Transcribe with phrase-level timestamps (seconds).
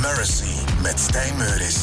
[0.00, 1.76] Mercy met Stijn Meuris.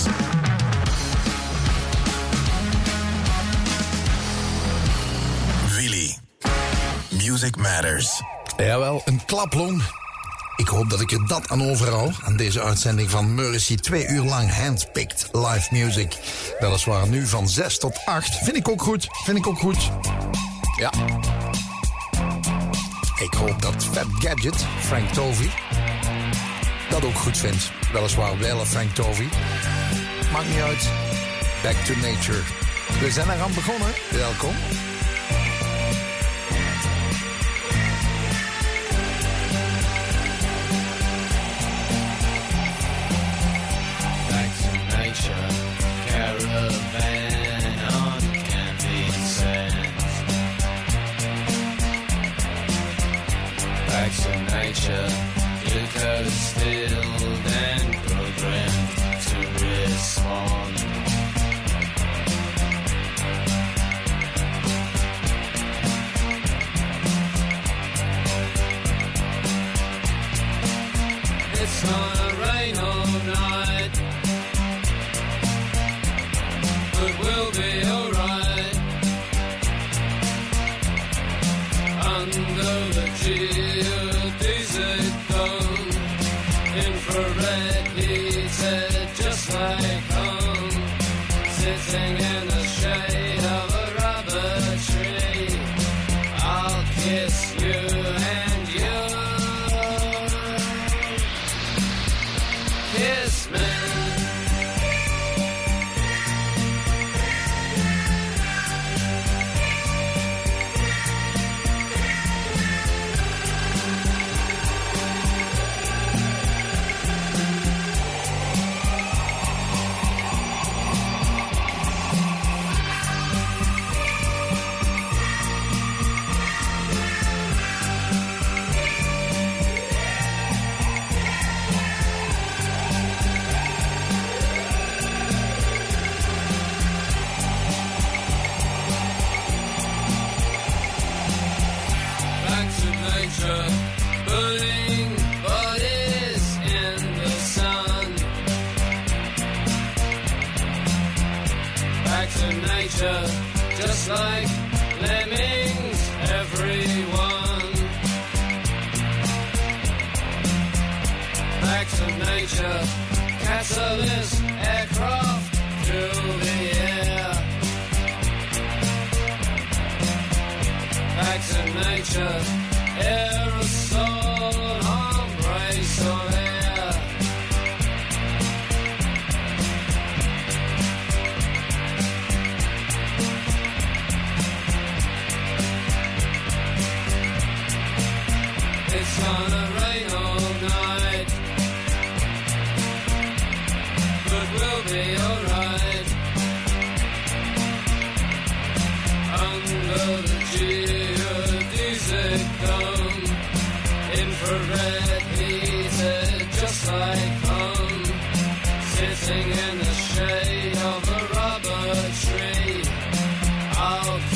[5.76, 6.18] Willy.
[7.10, 8.22] Music Matters.
[8.58, 9.82] Jawel, een klaplong.
[10.56, 13.76] Ik hoop dat ik je dat aan overal Aan deze uitzending van Mercy.
[13.76, 16.18] Twee uur lang handpicked live music.
[16.60, 18.38] Weliswaar nu van 6 tot 8.
[18.44, 19.08] Vind ik ook goed.
[19.24, 19.92] Vind ik ook goed.
[23.22, 25.50] Ik hoop dat Fab Gadget, Frank Tovey,
[26.90, 27.72] dat ook goed vindt.
[27.94, 29.28] Weliswaar wel Frank Tovey.
[30.32, 30.90] Maakt niet uit.
[31.64, 32.42] Back to Nature.
[33.00, 33.90] We zijn eraan begonnen.
[34.12, 34.56] Welkom.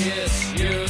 [0.06, 0.85] Kiss you.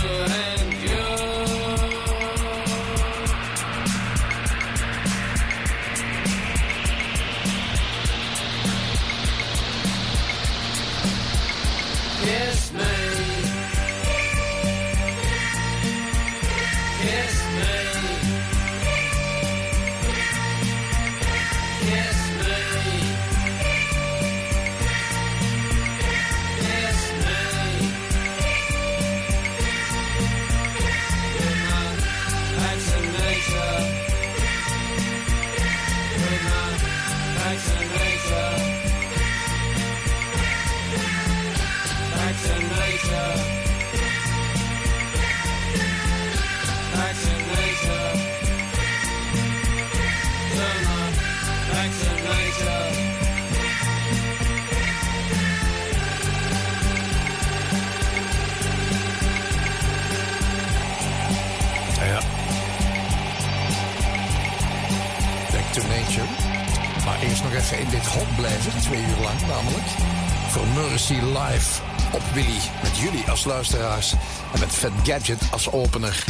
[73.45, 74.13] luisteraars.
[74.53, 76.23] En met Fat Gadget als opener.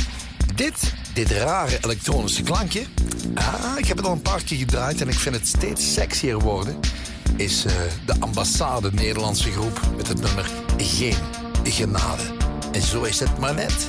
[0.56, 2.84] Dit, dit rare elektronische klankje.
[3.34, 6.40] Ah, ik heb het al een paar keer gedraaid en ik vind het steeds sexier
[6.40, 6.80] worden.
[7.36, 7.74] Is eh,
[8.06, 11.16] de ambassade Nederlandse groep met het nummer Geen
[11.64, 12.24] Genade.
[12.72, 13.88] En zo is het maar net.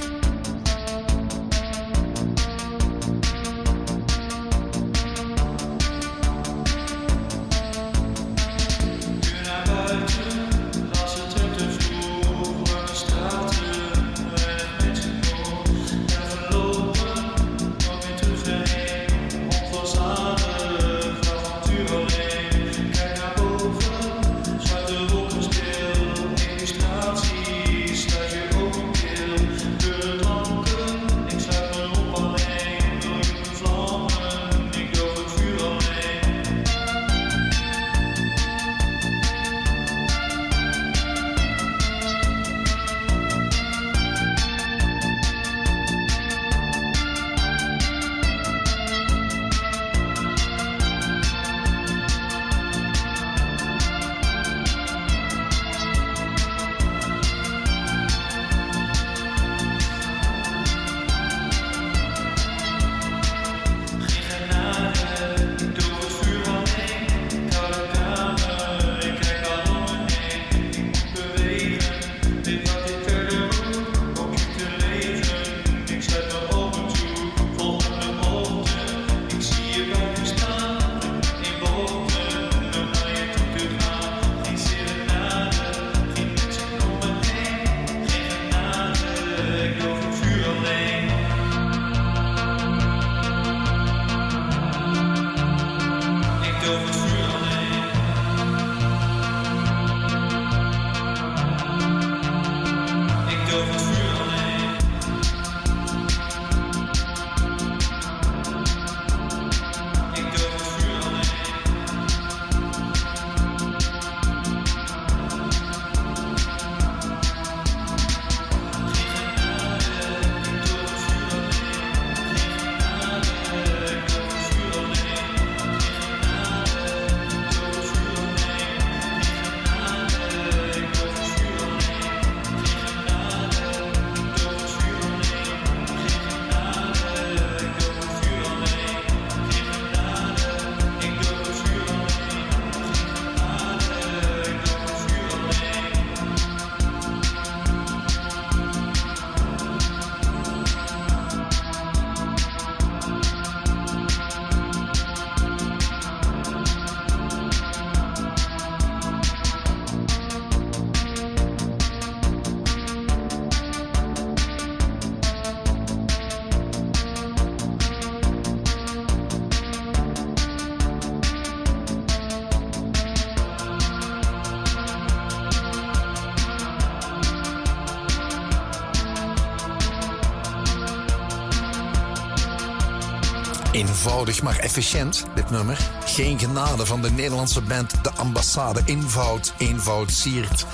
[184.06, 185.90] Eenvoudig maar efficiënt, dit nummer.
[186.04, 188.82] Geen genade van de Nederlandse band De Ambassade.
[188.84, 190.66] Eenvoud, eenvoud, siert.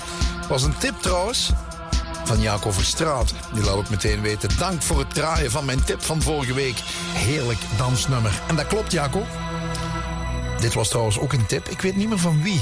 [0.49, 1.51] Was een tip trouwens
[2.23, 3.33] van Jacob Verstraat.
[3.53, 4.49] Die laat ook meteen weten.
[4.57, 6.77] Dank voor het draaien van mijn tip van vorige week.
[7.13, 8.41] Heerlijk dansnummer.
[8.47, 9.27] En dat klopt, Jacob.
[10.59, 11.69] Dit was trouwens ook een tip.
[11.69, 12.61] Ik weet niet meer van wie.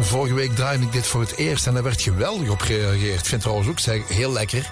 [0.00, 3.20] Vorige week draaide ik dit voor het eerst en daar werd geweldig op gereageerd.
[3.20, 4.70] Ik vind trouwens ook heel lekker.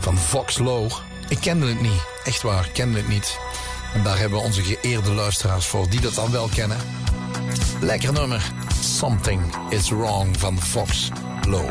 [0.00, 0.92] Van Fox Low.
[1.28, 2.06] Ik kende het niet.
[2.24, 3.38] Echt waar, ik kende het niet.
[3.94, 6.76] En daar hebben onze geëerde luisteraars voor, die dat dan wel kennen.
[7.80, 8.52] Lekker nummer.
[8.80, 11.10] Something is Wrong van Fox
[11.48, 11.70] Low.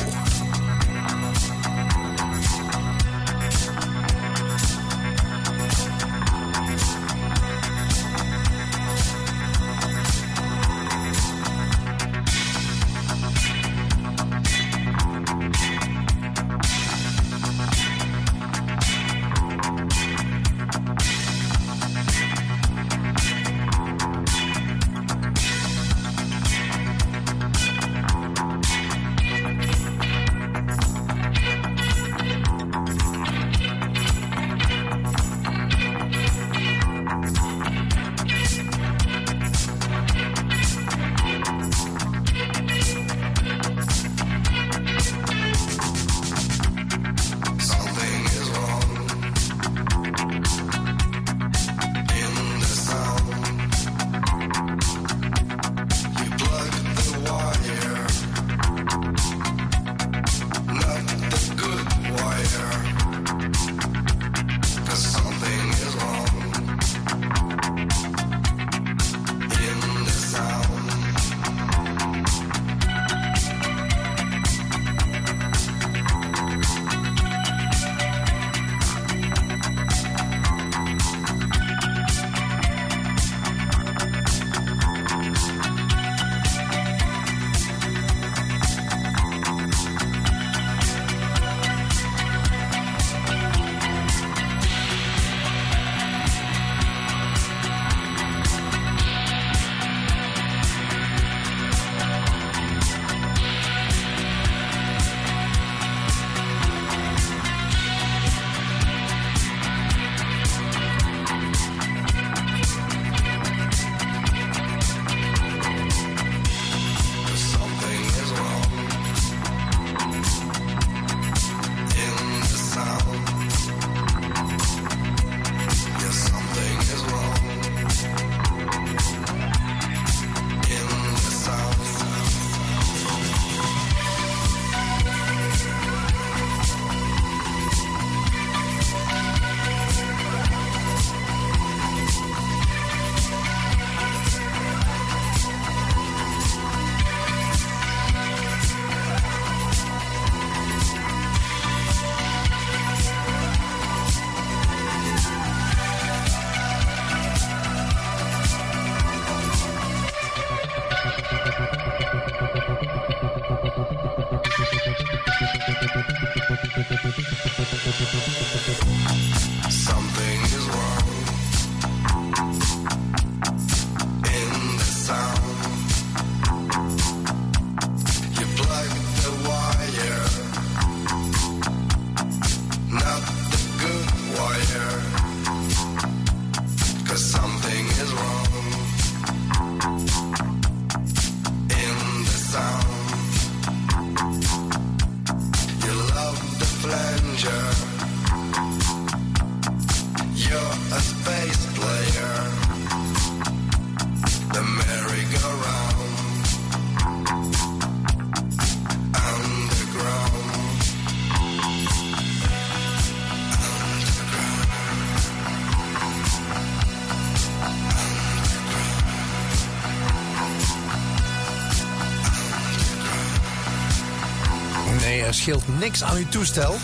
[225.44, 226.76] Scheelt niks aan uw toestel.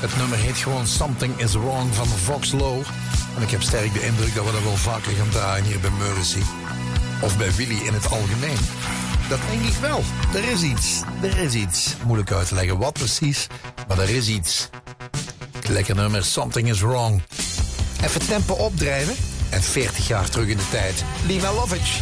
[0.00, 2.82] Het nummer heet gewoon Something is Wrong van Vox Low.
[3.36, 5.90] En ik heb sterk de indruk dat we dat wel vaker gaan draaien hier bij
[5.90, 6.42] Mercy.
[7.22, 8.56] Of bij Willy in het algemeen.
[9.28, 10.02] Dat denk ik wel.
[10.34, 11.02] Er is iets.
[11.22, 11.94] Er is iets.
[12.04, 13.46] Moeilijk uit te leggen wat precies,
[13.88, 14.68] maar er is iets.
[15.68, 17.22] Lekker nummer, Something is Wrong.
[18.04, 19.14] Even tempo opdrijven
[19.50, 21.04] en 40 jaar terug in de tijd.
[21.26, 22.00] Lina Lovitch.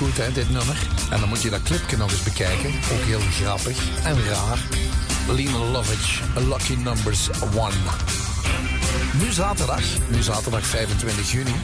[0.00, 0.76] Goed, hè, dit nummer.
[1.10, 2.68] En dan moet je dat clipje nog eens bekijken.
[2.68, 4.58] Ook heel grappig en raar.
[5.28, 7.74] Lena Lovitch, Lucky Numbers One.
[9.12, 11.54] Nu zaterdag, nu zaterdag 25 juni,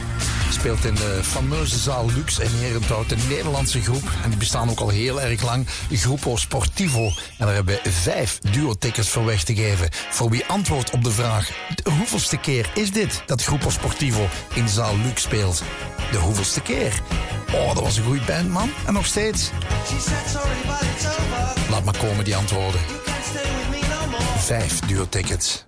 [0.51, 4.03] speelt in de fameuze zaal Lux in Herenthout een Nederlandse groep.
[4.23, 7.05] En die bestaan ook al heel erg lang, Gruppo Sportivo.
[7.37, 9.89] En daar hebben we vijf duo-tickets voor weg te geven.
[10.09, 11.49] Voor wie antwoordt op de vraag,
[11.83, 15.63] de hoeveelste keer is dit dat Gruppo Sportivo in zaal Lux speelt?
[16.11, 17.01] De hoeveelste keer?
[17.57, 18.69] Oh, dat was een goede band, man.
[18.85, 19.51] En nog steeds.
[21.69, 22.81] Laat maar komen, die antwoorden.
[24.37, 25.66] Vijf duo-tickets.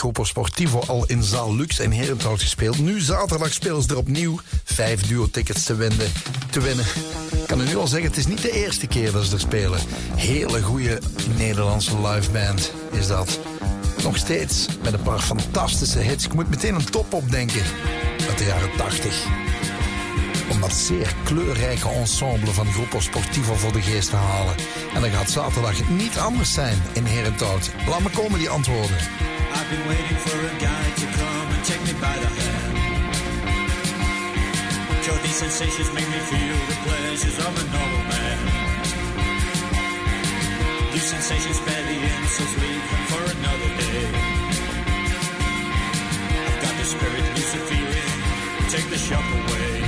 [0.00, 2.78] Groepo Sportivo al in zaal Lux en Herenthout gespeeld?
[2.78, 4.40] Nu zaterdag spelen ze er opnieuw.
[4.64, 6.12] Vijf duo-tickets te winnen.
[6.50, 6.84] Te winnen.
[7.32, 9.40] Ik kan u nu al zeggen, het is niet de eerste keer dat ze er
[9.40, 9.80] spelen.
[10.14, 10.98] Hele goede
[11.36, 13.38] Nederlandse liveband is dat.
[14.02, 16.24] Nog steeds met een paar fantastische hits.
[16.24, 17.62] Ik moet meteen een top opdenken
[18.28, 19.26] uit de jaren 80
[20.60, 24.54] om dat zeer kleurrijke ensemble van Groepo Sportivo voor de geest te halen.
[24.94, 27.70] En dat gaat zaterdag niet anders zijn in Herenthout.
[27.88, 28.96] Laat me komen die antwoorden.
[28.96, 32.76] I've been waiting for a guy to come and take me by the hand.
[35.04, 38.38] Sure, these sensations make me feel the pleasures of a normal man.
[40.92, 44.02] These sensations spare the insults, leave them for another day.
[46.48, 48.12] I've got the spirit, lucid feeling,
[48.74, 49.79] take the shock away.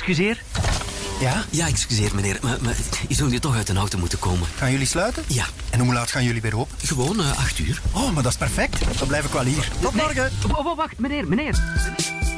[0.00, 0.42] Excuseer?
[1.20, 1.44] Ja?
[1.50, 2.76] Ja, excuseer meneer, maar, maar
[3.08, 4.48] je zou hier toch uit een auto moeten komen.
[4.56, 5.24] Gaan jullie sluiten?
[5.26, 6.76] Ja, En hoe laat gaan jullie weer open?
[6.84, 7.80] gewoon eh, acht uur.
[7.92, 8.98] Oh, maar dat is perfect.
[8.98, 9.68] Dan blijf ik wel hier.
[9.80, 10.30] Tot morgen.
[10.56, 11.62] Oh, oh, wacht, meneer, meneer.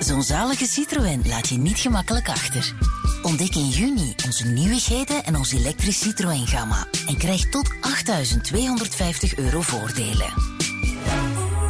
[0.01, 2.75] Zo'n zalige Citroën laat je niet gemakkelijk achter.
[3.23, 6.87] Ontdek in juni onze nieuwigheden en ons elektrisch Citroën-gamma.
[7.07, 7.71] En krijg tot
[9.31, 10.33] 8.250 euro voordelen.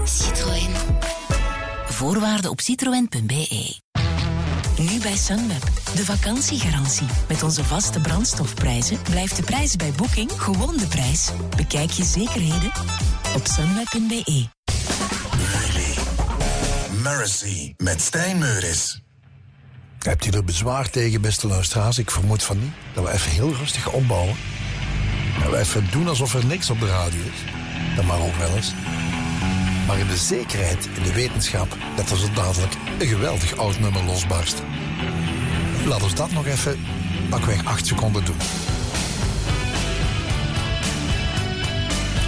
[0.04, 0.70] Citroën.
[1.88, 3.80] Voorwaarden op citroën.be.
[4.78, 5.62] Nu bij Sunweb,
[5.94, 7.06] de vakantiegarantie.
[7.28, 11.30] Met onze vaste brandstofprijzen blijft de prijs bij boeking gewoon de prijs.
[11.56, 12.72] Bekijk je zekerheden
[13.36, 14.46] op sunweb.be.
[15.52, 15.94] Really?
[17.02, 19.02] Mercy met Stijn Meuris.
[19.98, 21.98] Hebt u er bezwaar tegen, beste luisteraars?
[21.98, 22.72] Ik vermoed van niet.
[22.94, 24.36] Dat we even heel rustig opbouwen.
[25.42, 27.52] Dat we even doen alsof er niks op de radio is.
[27.96, 28.72] Dat mag ook wel eens.
[29.86, 34.04] Maar in de zekerheid, in de wetenschap, dat er zo dadelijk een geweldig oud nummer
[34.04, 34.62] losbarst.
[35.86, 36.84] Laat ons dat nog even
[37.28, 38.36] pakweg acht seconden doen.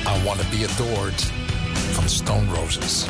[0.07, 1.33] I Wanna Be Adored
[1.93, 3.07] van Stone Roses.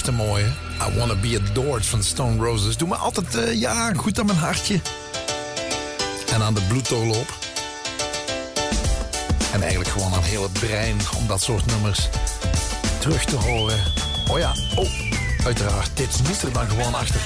[0.00, 0.46] Blijft een mooie.
[0.88, 2.76] I Wanna Be Adored van Stone Roses.
[2.76, 4.80] Doe me altijd eh, ja, goed aan mijn hartje.
[6.32, 7.38] En aan de bloeddoorloop.
[9.52, 12.08] En eigenlijk gewoon aan heel het brein om dat soort nummers
[12.98, 13.78] terug te horen.
[14.30, 14.88] Oh ja, oh,
[15.44, 15.90] uiteraard.
[15.94, 17.20] Dit moet er dan gewoon achter.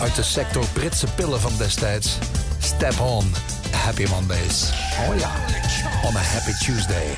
[0.00, 2.18] Uit de sector Britse pillen van destijds.
[2.58, 3.34] Step on,
[3.70, 4.72] Happy Mondays.
[5.08, 5.30] Oh ja,
[6.04, 7.16] on a Happy Tuesday.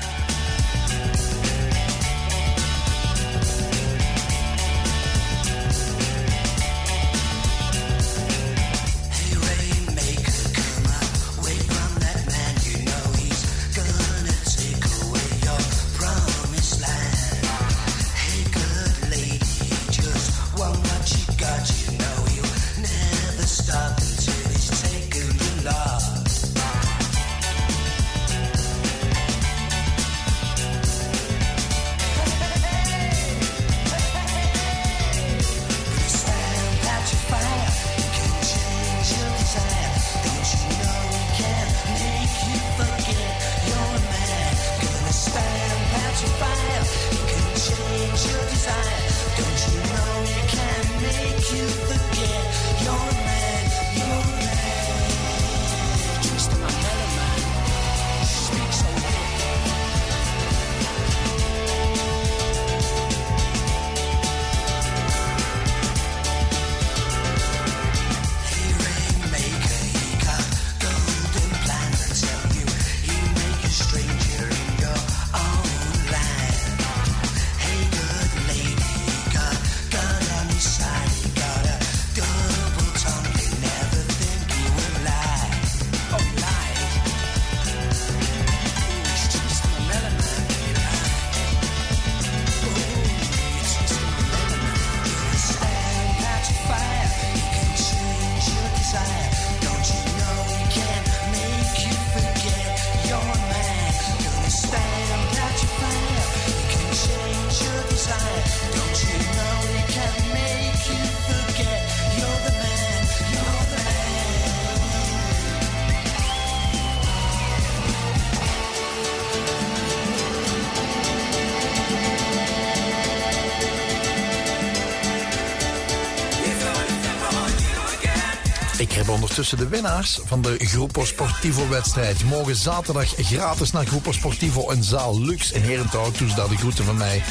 [129.50, 132.24] Ondertussen de winnaars van de Gruppo Sportivo wedstrijd.
[132.24, 136.10] Mogen zaterdag gratis naar Gruppo Sportivo een zaal luxe in Herentouw.
[136.18, 137.22] Dus daar de groeten van mij.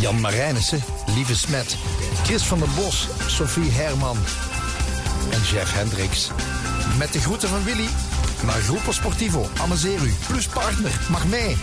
[0.00, 1.76] Jan Marijnissen, Lieve Smet,
[2.24, 4.16] Chris van der Bos, Sophie Herman
[5.30, 6.30] en Jeff Hendricks.
[6.98, 7.88] Met de groeten van Willy
[8.44, 9.48] naar Gruppo Sportivo.
[9.60, 10.14] Amuseer u.
[10.26, 11.00] Plus partner.
[11.10, 11.56] Mag mee.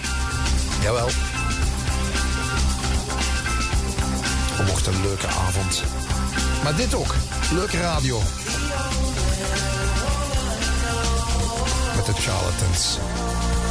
[0.81, 1.09] Jawel.
[4.57, 5.83] Het wordt een leuke avond.
[6.63, 7.15] Maar dit ook.
[7.51, 8.21] Leuke radio.
[12.71, 13.70] De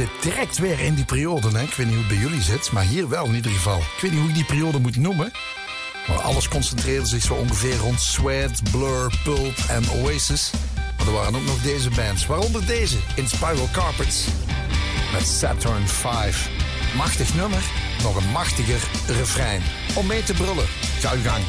[0.00, 1.48] zit direct weer in die periode.
[1.48, 1.62] Hè?
[1.62, 3.78] Ik weet niet hoe het bij jullie zit, maar hier wel in ieder geval.
[3.78, 5.32] Ik weet niet hoe ik die periode moet noemen.
[6.08, 10.50] Maar alles concentreerde zich zo ongeveer rond Sweat, Blur, Pulp en Oasis.
[10.96, 14.26] Maar er waren ook nog deze bands, waaronder deze in Spiral Carpets
[15.12, 16.50] met Saturn 5.
[16.96, 17.62] Machtig nummer,
[18.02, 19.62] nog een machtiger refrein.
[19.94, 20.66] Om mee te brullen.
[21.00, 21.44] Ga uw gang.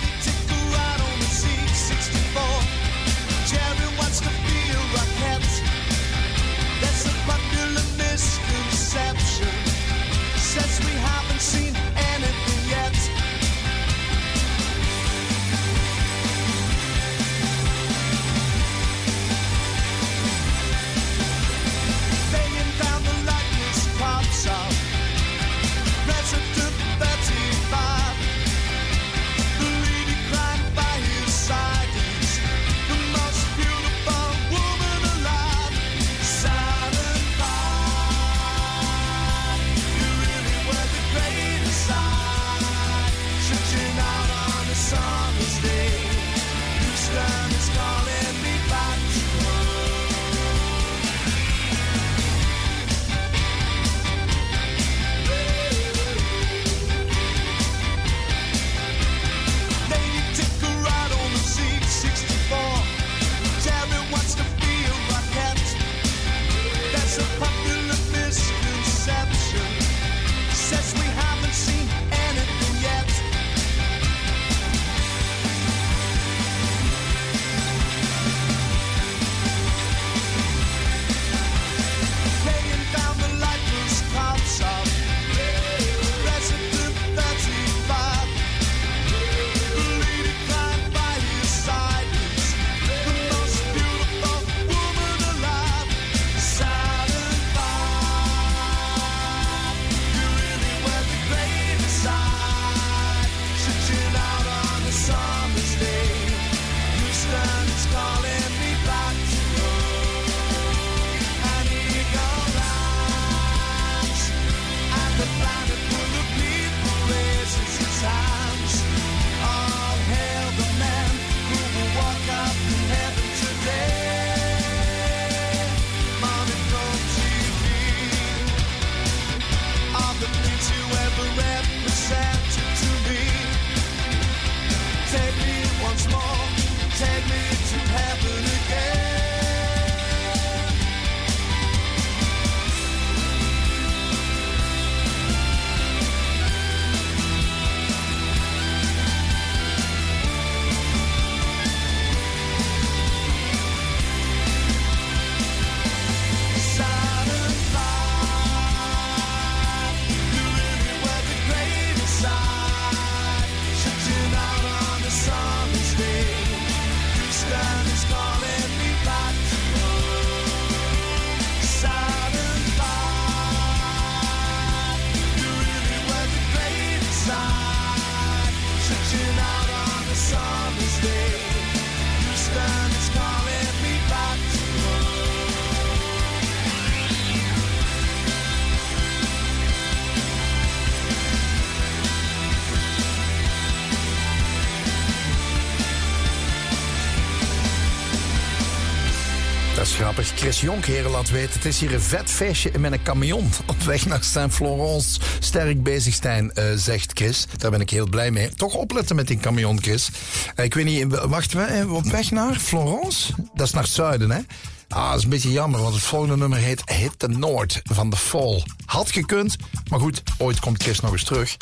[200.19, 204.05] Chris Jonkheren laat weten, het is hier een vet feestje met een camion op weg
[204.05, 205.19] naar Saint-Florence.
[205.39, 207.47] Sterk bezig, Stijn, eh, zegt Chris.
[207.57, 208.49] Daar ben ik heel blij mee.
[208.49, 210.09] Toch opletten met die camion, Chris.
[210.55, 213.33] Eh, ik weet niet, wachten we eh, op weg naar Florence?
[213.53, 214.39] Dat is naar het zuiden, hè?
[214.87, 218.09] Ah, dat is een beetje jammer, want het volgende nummer heet Hit the Noord van
[218.09, 218.63] The Fall.
[218.85, 219.55] Had gekund,
[219.89, 221.57] maar goed, ooit komt Chris nog eens terug.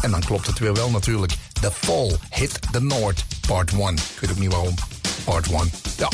[0.00, 1.32] En dan klopt het weer wel natuurlijk.
[1.60, 3.94] The Fall, Hit the Noord, part 1.
[3.94, 4.74] Ik weet ook niet waarom.
[5.24, 5.70] Part 1.
[5.96, 6.08] Ja.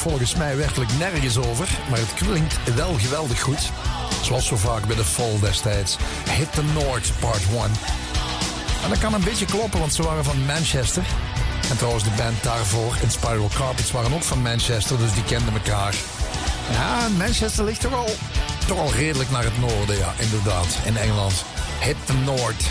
[0.00, 3.70] Volgens mij werkelijk nergens over, maar het klinkt wel geweldig goed.
[4.22, 5.96] Zoals zo vaak bij de Fall destijds.
[6.30, 7.60] Hit the North Part 1.
[8.82, 11.02] En dat kan een beetje kloppen, want ze waren van Manchester.
[11.70, 15.54] En trouwens, de band daarvoor, in Spiral Carpets, waren ook van Manchester, dus die kenden
[15.54, 15.94] elkaar.
[16.70, 18.10] Ja, Manchester ligt toch al,
[18.66, 21.44] toch al redelijk naar het noorden, ja, inderdaad, in Engeland.
[21.80, 22.64] Hit the North.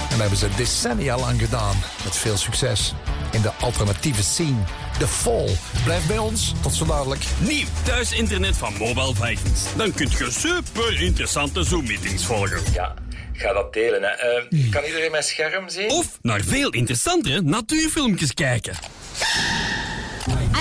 [0.00, 2.94] En dat hebben ze decennia lang gedaan, met veel succes.
[3.30, 4.62] In de alternatieve scene.
[4.98, 5.56] The Fall.
[5.84, 7.24] Blijf bij ons, tot zo dadelijk.
[7.38, 9.62] Nieuw thuisinternet van Mobile Vikings.
[9.76, 12.60] Dan kunt je super interessante Zoom-meetings volgen.
[12.72, 12.94] Ja,
[13.32, 14.02] ga dat delen.
[14.02, 14.08] Hè.
[14.08, 15.90] Eh, kan iedereen mijn scherm zien?
[15.90, 18.74] Of naar veel interessantere natuurfilmpjes kijken.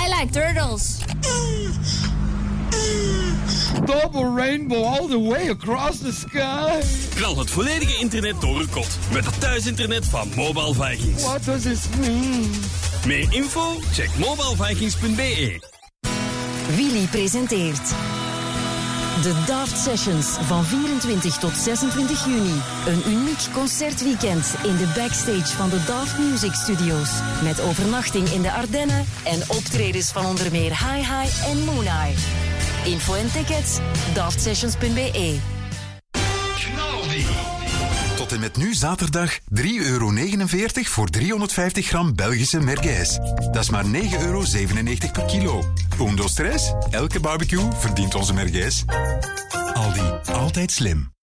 [0.05, 0.97] I like turtles.
[3.86, 6.81] Double rainbow all the way across the sky.
[7.15, 8.97] Knal het volledige internet door een kot.
[9.13, 11.23] Met het thuisinternet van Mobile Vikings.
[11.23, 12.51] What does this mean?
[13.06, 13.80] Meer info?
[13.91, 15.60] Check mobilevikings.be.
[16.76, 17.89] Willy presenteert
[19.22, 22.62] de Daft Sessions van 24 tot 26 juni.
[22.88, 27.10] Een uniek concertweekend in de backstage van de Daft Music Studios.
[27.43, 32.16] Met overnachting in de Ardennen en optredens van onder meer Hi Hi en Moon Eye.
[32.86, 33.80] Info en tickets
[34.14, 35.55] daftsessions.be.
[38.36, 40.11] En met nu zaterdag 3,49 euro
[40.73, 43.17] voor 350 gram Belgische merguez.
[43.51, 44.43] Dat is maar 9,97 euro
[45.11, 45.63] per kilo.
[45.99, 46.73] Undo stress?
[46.89, 48.83] Elke barbecue verdient onze merguez.
[49.73, 51.13] Aldi, altijd slim.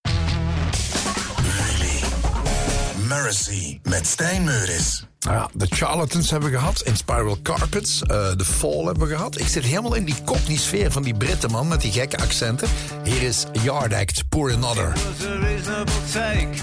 [3.12, 5.06] Mercy met Stijn Meuris.
[5.18, 6.80] Ja, de Charlatans hebben we gehad.
[6.80, 8.02] In Spiral Carpets.
[8.02, 9.38] eh, de Fall hebben we gehad.
[9.40, 11.68] Ik zit helemaal in die Cockney-sfeer van die Britten, man.
[11.68, 12.68] Met die gekke accenten.
[13.04, 14.92] Hier is Yard Act, Pour Another.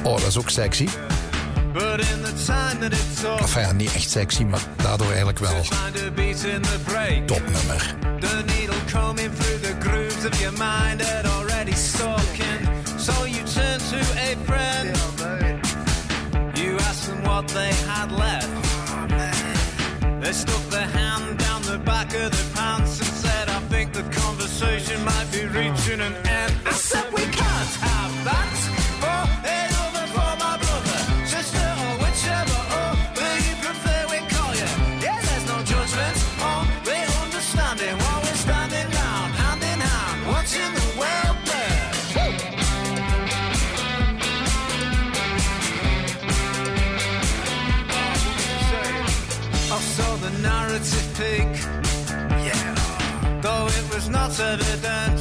[0.03, 0.87] Oh, dat is ook sexy.
[1.73, 5.39] But in the time that it took, Enfin ja, niet echt sexy, maar daardoor eigenlijk
[5.39, 5.61] wel.
[7.25, 7.95] Topnummer.
[8.19, 12.67] The needle combing through the grooves of your mind had already stuck in.
[12.99, 14.98] So you turn to a friend.
[17.29, 18.49] What they had left.
[20.21, 24.03] They stuck their hand down the back of the pants and said, I think the
[24.21, 26.53] conversation might be reaching an end.
[26.65, 27.23] I said, we
[54.37, 55.19] not evident.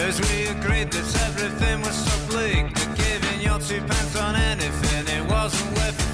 [0.00, 5.06] As we agreed that everything was so bleak that giving your two pence on anything
[5.16, 6.13] it wasn't worth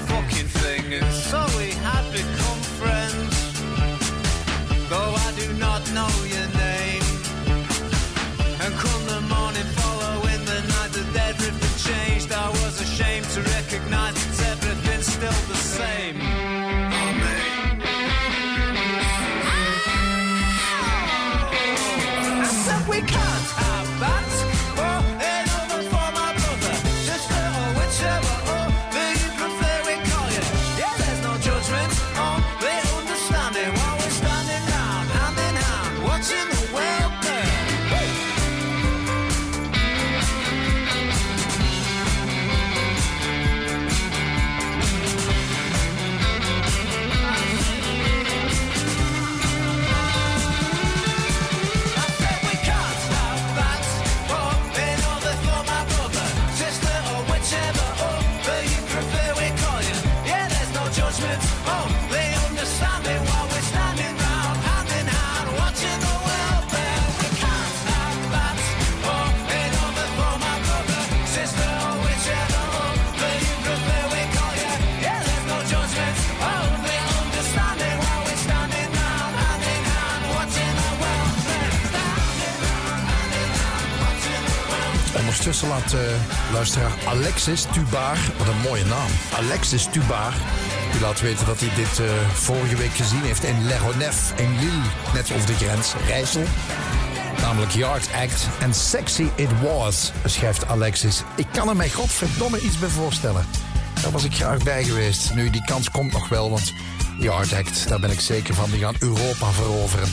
[85.67, 85.99] Laat eh,
[86.53, 90.33] luisteraar Alexis Tubaar, wat een mooie naam, Alexis Tubaar,
[90.91, 94.59] die laat weten dat hij dit eh, vorige week gezien heeft in Le Ronef in
[94.59, 94.81] Lille,
[95.13, 96.43] net over de grens, Rijssel.
[97.41, 101.23] Namelijk Yard Act en Sexy It Was, schrijft Alexis.
[101.35, 103.45] Ik kan er mij godverdomme iets bij voorstellen.
[104.01, 105.33] Daar was ik graag bij geweest.
[105.33, 106.73] Nu, die kans komt nog wel, want
[107.19, 110.09] Yard Act, daar ben ik zeker van, die gaan Europa veroveren.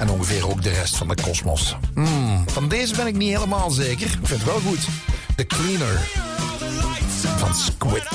[0.00, 1.76] En ongeveer ook de rest van de kosmos.
[1.94, 4.06] Hmm, van deze ben ik niet helemaal zeker.
[4.06, 4.86] Ik vind het wel goed.
[5.36, 6.10] The Cleaner
[7.36, 8.08] van Squid.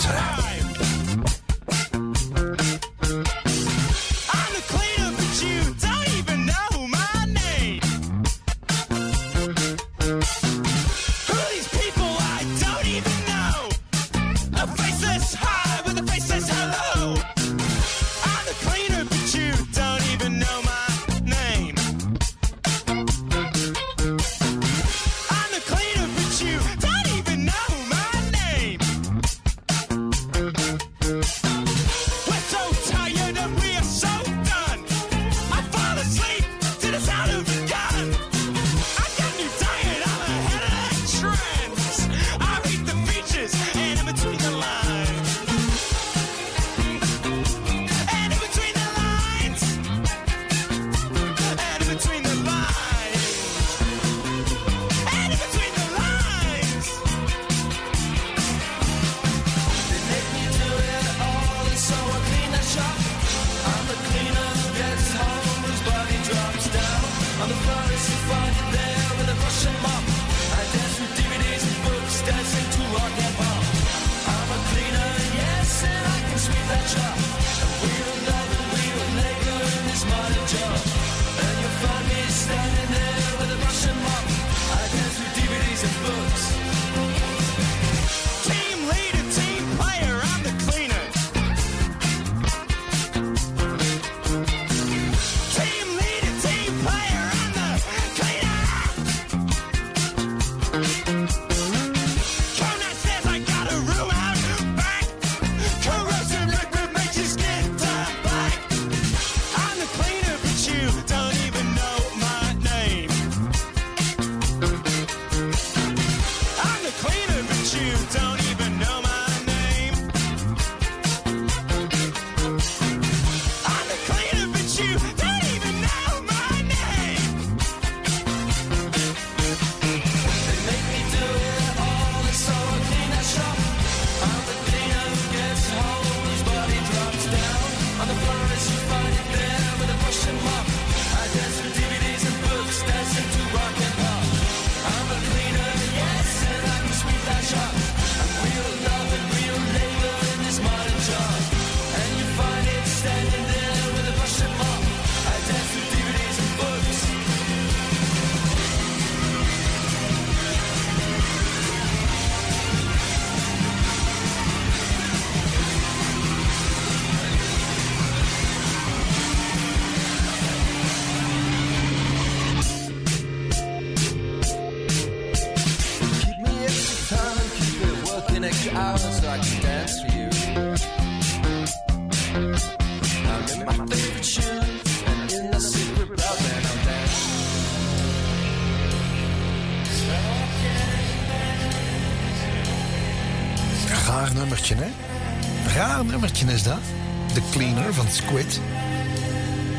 [196.46, 197.34] Nummertje is dat.
[197.34, 198.60] The Cleaner van Squid.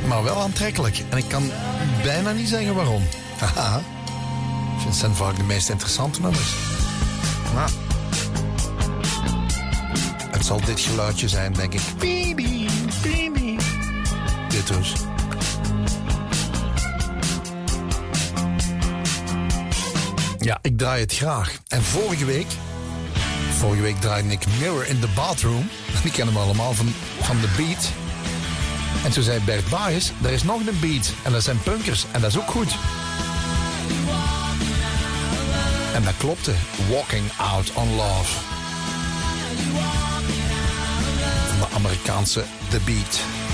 [0.07, 1.03] Maar wel aantrekkelijk.
[1.09, 1.51] En ik kan
[2.03, 3.03] bijna niet zeggen waarom.
[3.41, 3.83] Haha.
[4.79, 6.55] Vind zijn vaak de meest interessante nummers.
[7.55, 7.71] Maar...
[10.31, 11.81] Het zal dit geluidje zijn, denk ik.
[11.99, 12.69] Bibi,
[13.03, 13.59] bibi.
[14.49, 14.93] Dit dus.
[20.39, 21.59] Ja, ik draai het graag.
[21.69, 22.47] En vorige week...
[23.57, 25.69] Vorige week draaide ik Mirror in the Bathroom.
[26.03, 27.91] Die kennen we allemaal van, van The Beat.
[29.05, 31.13] En toen zei Bert Baes, er is nog een beat.
[31.23, 32.05] En dat zijn punkers.
[32.13, 32.77] En dat is ook goed.
[35.95, 36.53] En dat klopte.
[36.91, 38.33] Walking Out on Love.
[41.49, 43.46] Van de Amerikaanse The Beat.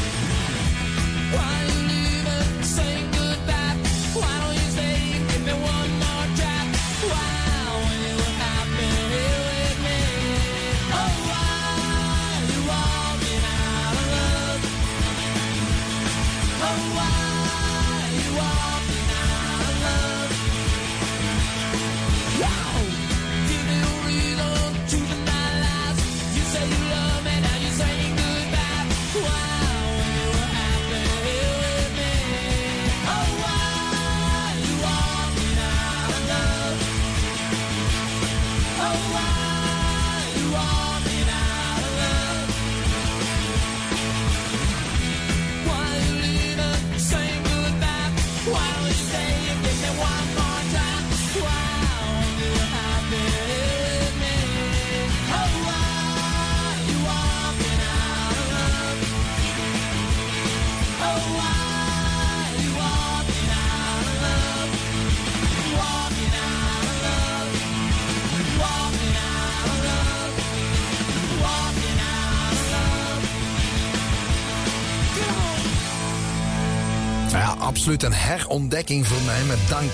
[78.53, 79.43] Herontdekking voor mij.
[79.43, 79.93] Met dank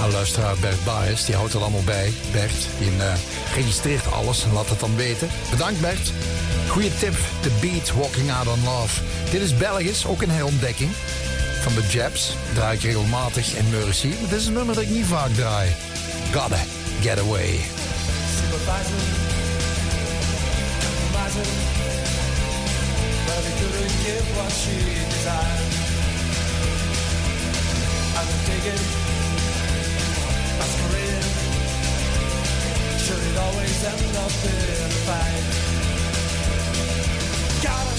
[0.00, 1.24] aan luisteraar Bert Baes.
[1.24, 2.12] Die houdt er allemaal bij.
[2.32, 3.14] Bert, die eh,
[3.54, 5.28] registreert alles en laat het dan weten.
[5.50, 6.12] Bedankt Bert.
[6.68, 7.14] Goeie tip.
[7.40, 9.00] The Beat, Walking Out on Love.
[9.30, 10.90] Dit is Belgisch, ook een herontdekking.
[11.62, 12.36] Van de Jabs.
[12.54, 14.10] Draai ik regelmatig in Mercy.
[14.28, 15.74] Dit is een nummer dat ik niet vaak draai.
[16.32, 16.58] Gotta
[17.00, 17.60] Get Away.
[28.64, 28.80] Desired.
[28.80, 31.28] Undertaking, masquerading,
[32.98, 35.44] should it always end up in a fight?
[37.62, 37.93] Gotta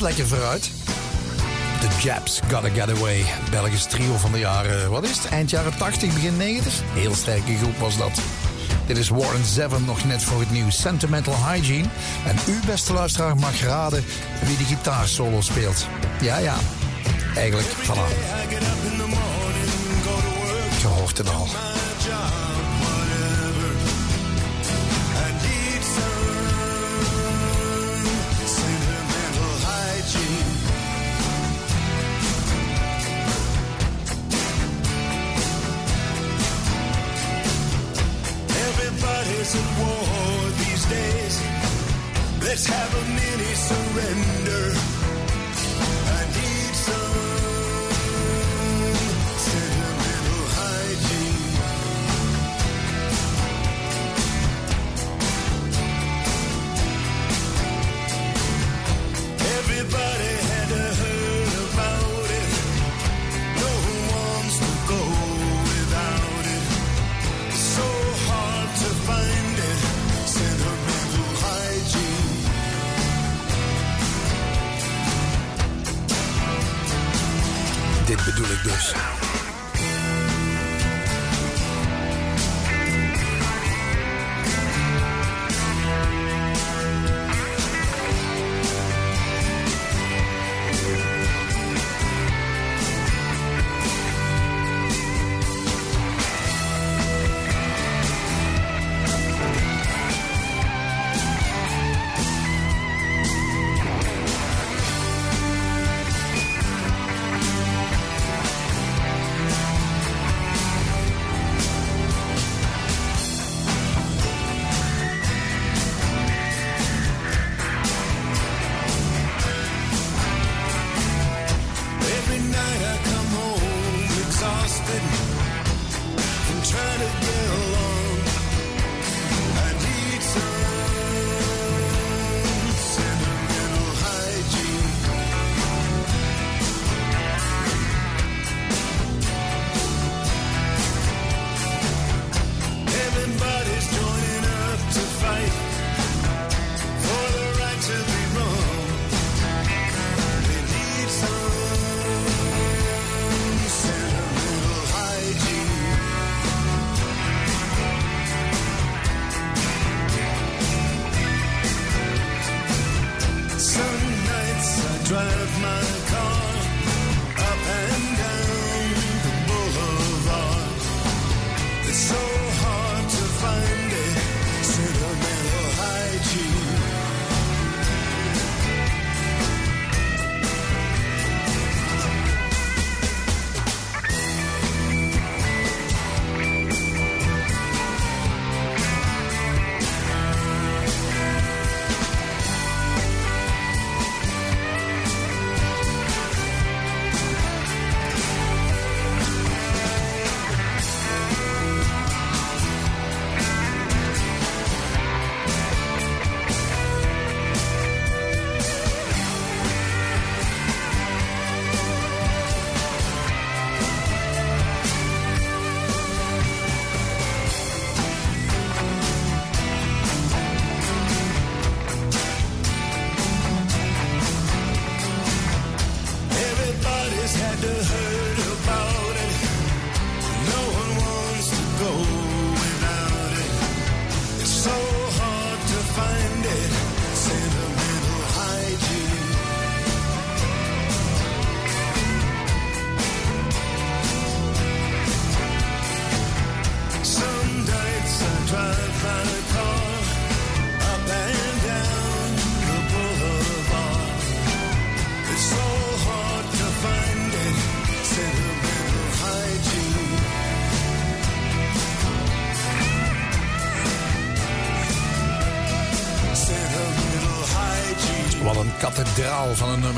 [0.00, 0.70] lekker vooruit.
[1.80, 3.24] The Jabs, Gotta Get Away.
[3.50, 5.26] Belgisch trio van de jaren, wat is het?
[5.26, 6.72] Eind jaren 80, begin 90?
[6.92, 8.20] Heel sterke groep was dat.
[8.86, 11.88] Dit is Warren Zevon nog net voor het nieuws Sentimental Hygiene.
[12.26, 14.04] En u, beste luisteraar, mag raden
[14.44, 15.86] wie de gitaarsolo speelt.
[16.20, 16.56] Ja, ja.
[17.34, 18.36] Eigenlijk, voilà.
[20.80, 21.77] Je hoort het al.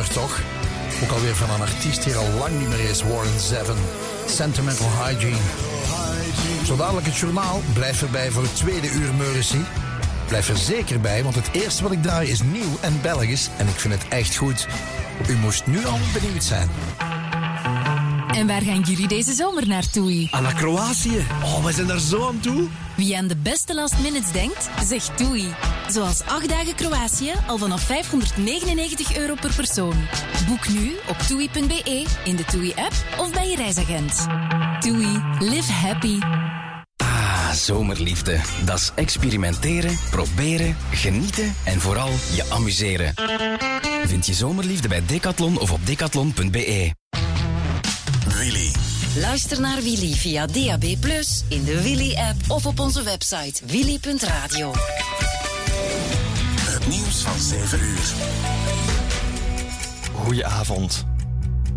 [0.01, 0.41] Nummer toch?
[1.03, 3.77] Ook alweer van een artiest die er al lang niet meer is, Warren Zevon.
[4.27, 5.37] Sentimental Hygiene.
[6.65, 7.63] Zo dadelijk het journaal.
[7.73, 9.61] Blijf erbij voor het tweede uur Mercy.
[10.29, 13.49] Blijf er zeker bij, want het eerste wat ik draai is nieuw en Belgisch.
[13.57, 14.67] En ik vind het echt goed.
[15.29, 16.69] U moest nu al benieuwd zijn.
[18.31, 20.29] En waar gaan jullie deze zomer naartoe?
[20.31, 21.27] Ah, naar Kroatië.
[21.43, 22.69] Oh, we zijn daar zo aan toe.
[22.97, 25.55] Wie aan de beste last minutes denkt, zegt TUI.
[25.93, 29.95] Zoals 8 dagen Kroatië al vanaf 599 euro per persoon.
[30.49, 34.27] Boek nu op toei.be, in de TUI-app of bij je reisagent.
[34.81, 35.23] TUI.
[35.39, 36.19] Live happy.
[36.97, 38.41] Ah, zomerliefde.
[38.65, 43.15] Dat is experimenteren, proberen, genieten en vooral je amuseren.
[44.05, 46.95] Vind je zomerliefde bij Decathlon of op decathlon.be.
[48.29, 48.71] Willy.
[49.17, 50.85] Luister naar Willy via DAB+,
[51.49, 54.73] in de Willy-app of op onze website willy.radio.
[57.21, 58.15] Het nieuws van 7 uur.
[60.13, 61.05] Goedenavond.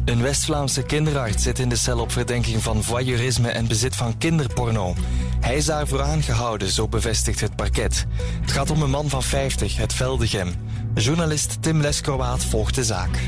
[0.06, 4.94] Een West-Vlaamse kinderarts zit in de cel op verdenking van voyeurisme en bezit van kinderporno.
[5.40, 8.06] Hij is daarvoor aangehouden, zo bevestigt het parket.
[8.42, 10.54] Het gaat om een man van 50 uit Veldegem.
[10.94, 13.20] Journalist Tim Lescroaat volgt de zaak.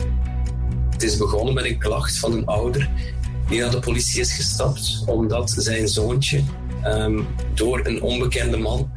[0.90, 2.90] Het is begonnen met een klacht van een ouder
[3.48, 6.44] die naar de politie is gestapt omdat zijn zoontje
[6.84, 7.22] ehm,
[7.54, 8.92] door een onbekende man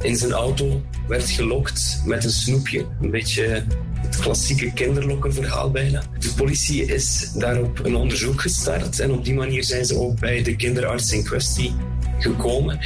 [0.00, 2.86] in zijn auto werd gelokt met een snoepje.
[3.00, 6.02] Een beetje het klassieke kinderlokkenverhaal bijna.
[6.18, 10.42] De politie is daarop een onderzoek gestart en op die manier zijn ze ook bij
[10.42, 11.74] de kinderarts in kwestie
[12.18, 12.78] gekomen.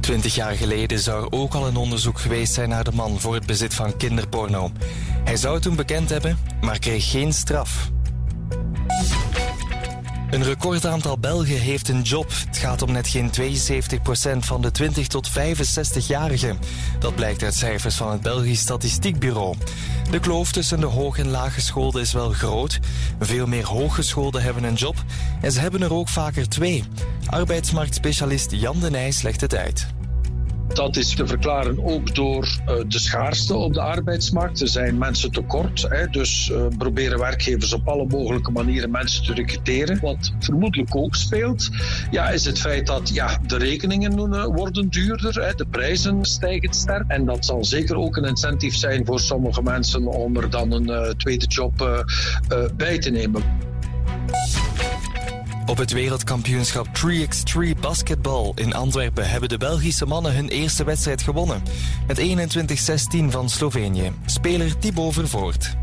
[0.00, 3.34] Twintig jaar geleden zou er ook al een onderzoek geweest zijn naar de man voor
[3.34, 4.70] het bezit van kinderporno.
[5.24, 7.90] Hij zou toen bekend hebben, maar kreeg geen straf.
[10.30, 12.30] Een record aantal Belgen heeft een job.
[12.46, 16.58] Het gaat om net geen 72% van de 20 tot 65-jarigen.
[16.98, 19.56] Dat blijkt uit cijfers van het Belgisch Statistiekbureau.
[20.10, 22.78] De kloof tussen de hoog- en laaggeschoolden is wel groot.
[23.20, 24.96] Veel meer hooggeschoolden hebben een job
[25.40, 26.84] en ze hebben er ook vaker twee.
[27.26, 29.97] Arbeidsmarktspecialist Jan de Nijs legt het uit.
[30.74, 34.60] Dat is te verklaren ook door uh, de schaarste op de arbeidsmarkt.
[34.60, 39.98] Er zijn mensen tekort, dus uh, proberen werkgevers op alle mogelijke manieren mensen te recruteren.
[40.00, 41.68] Wat vermoedelijk ook speelt,
[42.10, 47.04] ja, is het feit dat ja, de rekeningen uh, worden duurder, de prijzen stijgen sterk.
[47.08, 51.16] En dat zal zeker ook een incentief zijn voor sommige mensen om er dan een
[51.16, 52.06] tweede job
[52.76, 53.67] bij te nemen.
[55.68, 61.62] Op het wereldkampioenschap 3x3 basketbal in Antwerpen hebben de Belgische mannen hun eerste wedstrijd gewonnen.
[62.06, 64.12] Met 21-16 van Slovenië.
[64.26, 65.76] Speler Thibaut Vervoort.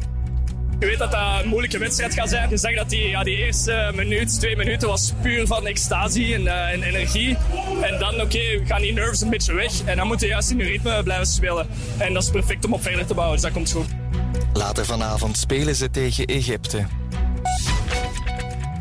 [0.79, 2.49] Je weet dat dat een moeilijke wedstrijd gaat zijn.
[2.49, 6.41] Je zag dat die, ja, die eerste minuut, twee minuten was puur van extasie en,
[6.41, 7.37] uh, en energie.
[7.81, 9.83] En dan, oké, okay, gaan die nerves een beetje weg.
[9.85, 11.67] En dan moeten we juist in hun ritme blijven spelen.
[11.97, 13.87] En dat is perfect om op verder te bouwen, dus dat komt goed.
[14.53, 16.85] Later vanavond spelen ze tegen Egypte.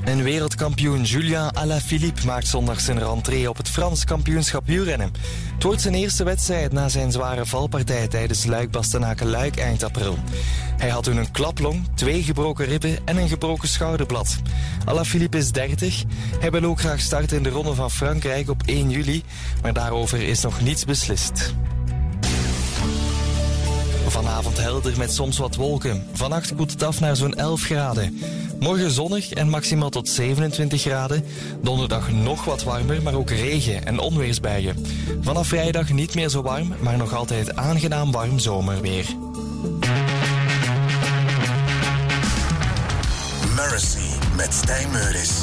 [0.04, 5.12] En wereldkampioen Julien Alaphilippe maakt zondag zijn rentree op het Frans kampioenschap wielrennen.
[5.54, 10.18] Het wordt zijn eerste wedstrijd na zijn zware valpartij tijdens Luik-Bastenaken-Luik eind april.
[10.76, 14.36] Hij had toen een klaplong, twee gebroken ribben en een gebroken schouderblad.
[14.84, 16.02] Alaphilippe is 30.
[16.40, 19.22] Hij wil ook graag starten in de Ronde van Frankrijk op 1 juli,
[19.62, 21.54] maar daarover is nog niets beslist.
[24.14, 26.06] Vanavond helder met soms wat wolken.
[26.12, 28.18] Vannacht koelt het af naar zo'n 11 graden.
[28.60, 31.24] Morgen zonnig en maximaal tot 27 graden.
[31.62, 34.86] Donderdag nog wat warmer, maar ook regen en onweersbuien.
[35.20, 39.06] Vanaf vrijdag niet meer zo warm, maar nog altijd aangenaam warm zomerweer.
[43.56, 45.42] Mercy met Stijn Meuris.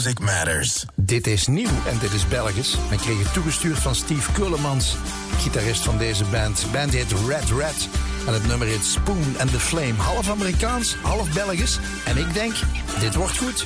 [0.00, 0.84] Music Matters.
[0.94, 2.76] Dit is nieuw en dit is Belgisch.
[2.90, 4.96] Ik kreeg het toegestuurd van Steve Kullemans,
[5.38, 6.60] gitarist van deze band.
[6.60, 7.88] De band heet Red Red
[8.26, 9.94] en het nummer heet Spoon and the Flame.
[9.96, 11.78] Half Amerikaans, half Belgisch.
[12.04, 12.54] En ik denk,
[13.00, 13.64] dit wordt goed.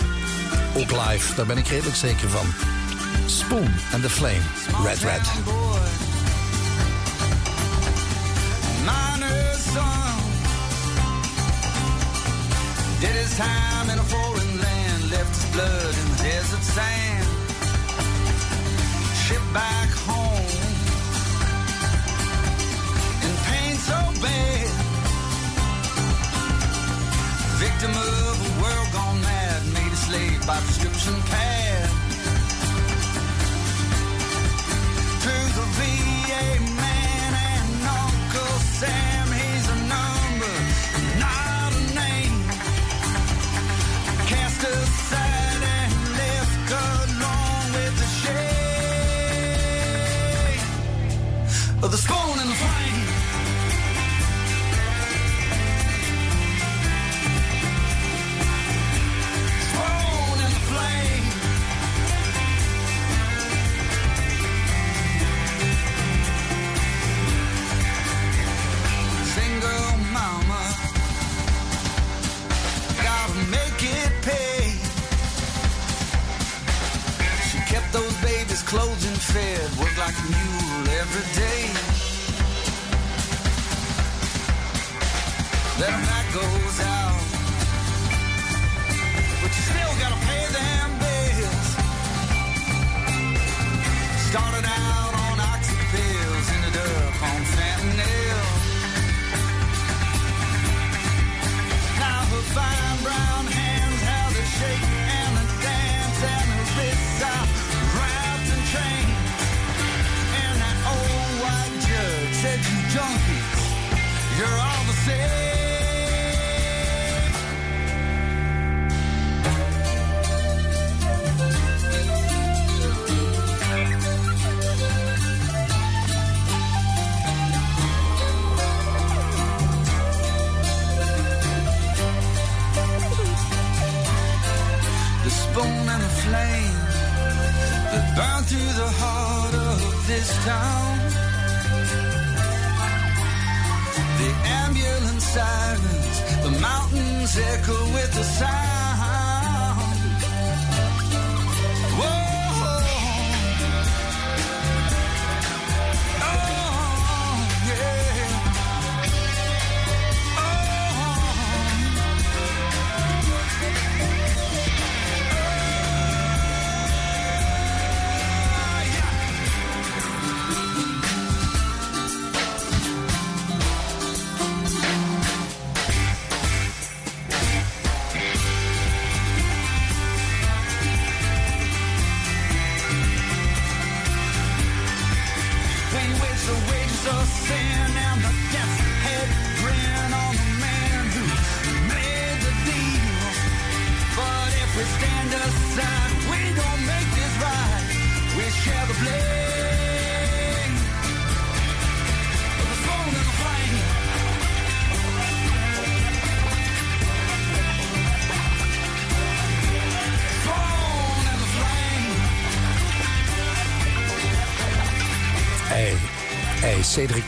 [0.76, 2.46] Ook live, daar ben ik redelijk zeker van.
[3.26, 4.42] Spoon and the Flame,
[4.84, 5.30] Red Red.
[8.80, 10.20] Miner's son
[13.00, 17.26] did his time in a foreign land, left his blood in the desert sand.
[19.24, 20.60] Shipped back home
[23.26, 24.70] in pain so bad.
[27.64, 31.88] Victim of a world gone mad, made a slave by prescription pad.
[35.24, 36.46] To the VA
[36.80, 37.70] man and
[38.02, 39.13] Uncle Sam,
[79.68, 81.70] fed, like a mule every day.
[85.78, 87.33] Then that goes out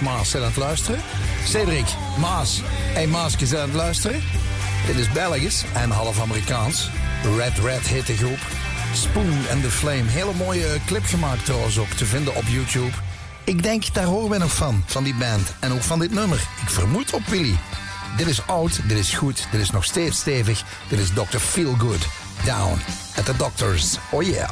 [0.00, 1.00] Maas zijn aan het luisteren.
[1.44, 1.86] Cedric
[2.18, 2.60] Maas
[2.94, 4.22] en Maasje zijn aan het luisteren.
[4.86, 6.88] Dit is Belgisch en half Amerikaans.
[7.36, 8.38] Red Red heet de groep.
[8.94, 10.02] Spoon and the Flame.
[10.06, 11.88] Hele mooie clip gemaakt trouwens ook.
[11.88, 12.92] Te vinden op YouTube.
[13.44, 14.82] Ik denk, daar horen we nog van.
[14.86, 15.54] Van die band.
[15.60, 16.38] En ook van dit nummer.
[16.62, 17.56] Ik vermoed op Willy.
[18.16, 20.62] Dit is oud, dit is goed, dit is nog steeds stevig.
[20.88, 21.38] Dit is Dr.
[21.38, 22.06] Feelgood.
[22.44, 22.78] Down
[23.16, 23.98] at the Doctors.
[24.10, 24.48] Oh yeah.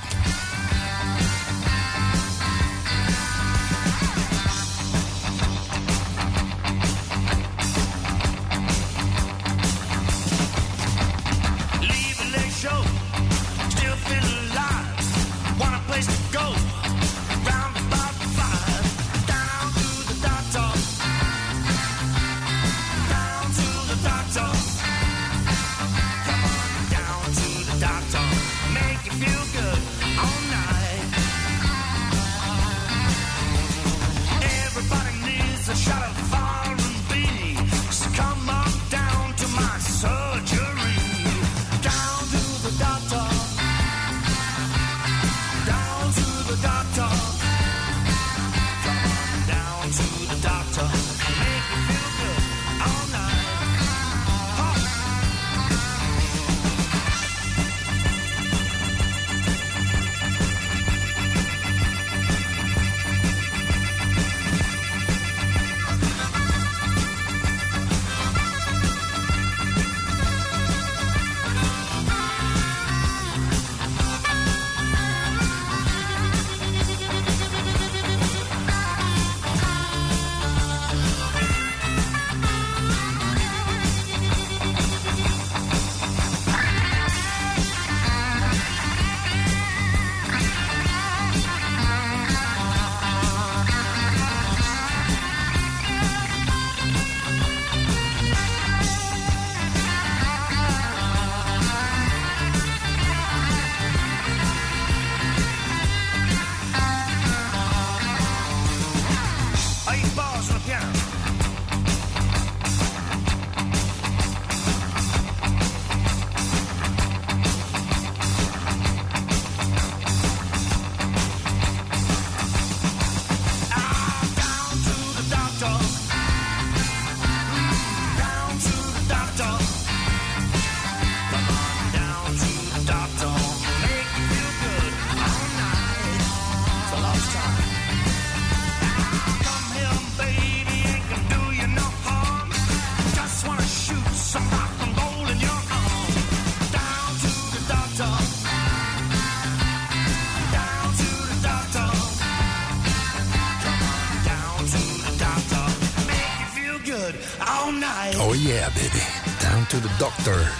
[159.98, 160.50] Doctor.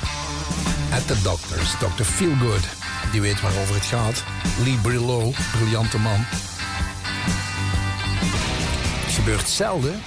[0.93, 1.71] At the doctors.
[1.79, 2.05] Dr.
[2.05, 2.63] Feelgood.
[3.13, 4.23] Die weet waarover het gaat.
[4.65, 6.25] Lee Brillo, briljante man.
[9.05, 10.03] Het gebeurt zelden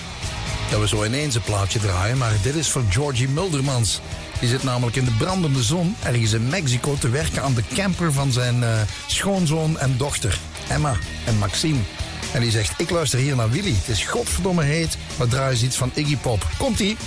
[0.69, 3.99] dat we zo ineens een plaatje draaien, maar dit is voor Georgie Muldermans.
[4.39, 8.13] Die zit namelijk in de brandende zon ergens in Mexico te werken aan de camper
[8.13, 11.79] van zijn eh, schoonzoon en dochter, Emma en Maxime.
[12.33, 13.73] En die zegt, ik luister hier naar Willy.
[13.73, 16.47] Het is godverdomme heet, maar draai eens iets van Iggy Pop.
[16.57, 16.97] Komt-ie?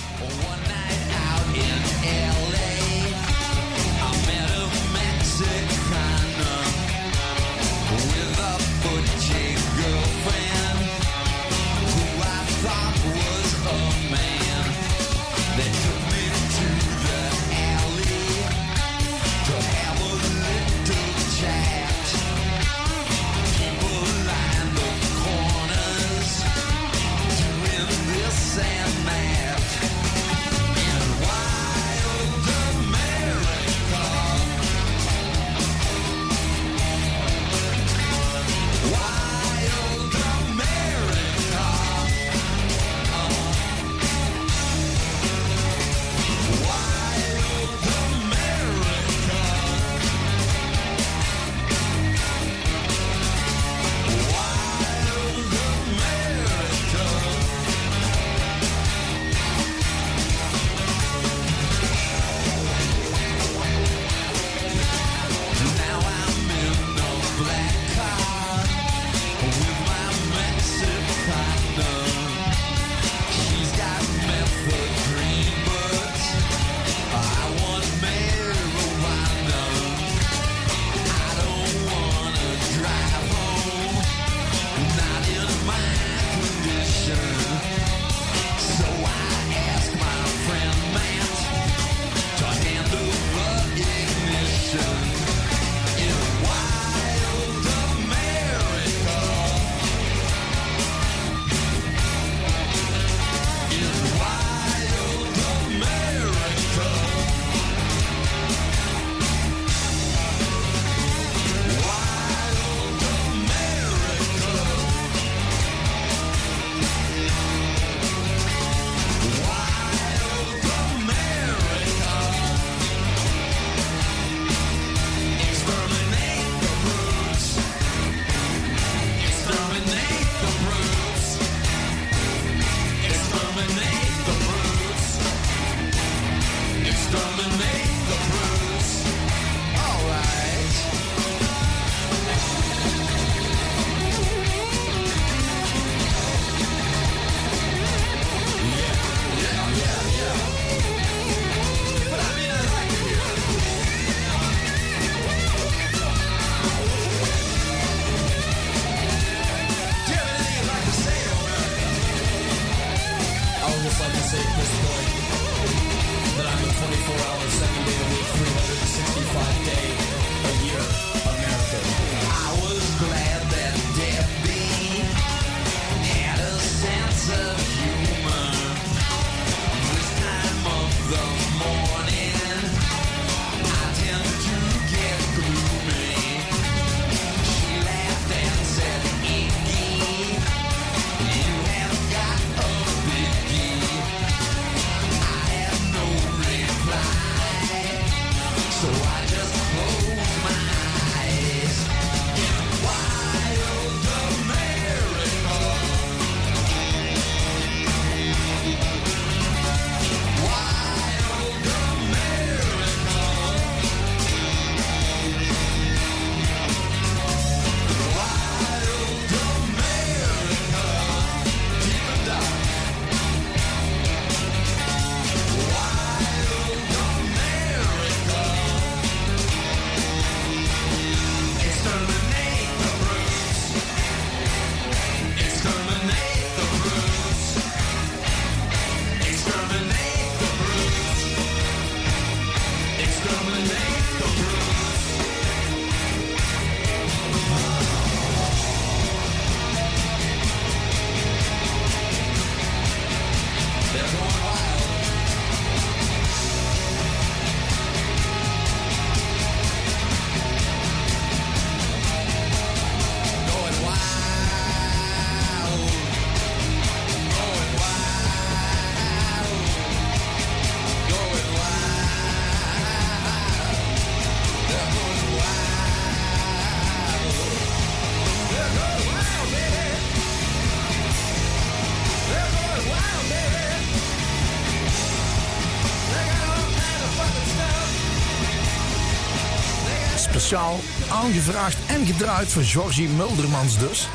[290.51, 290.79] Speciaal
[291.09, 294.07] aangevraagd en gedraaid voor Georgie Muldermans dus.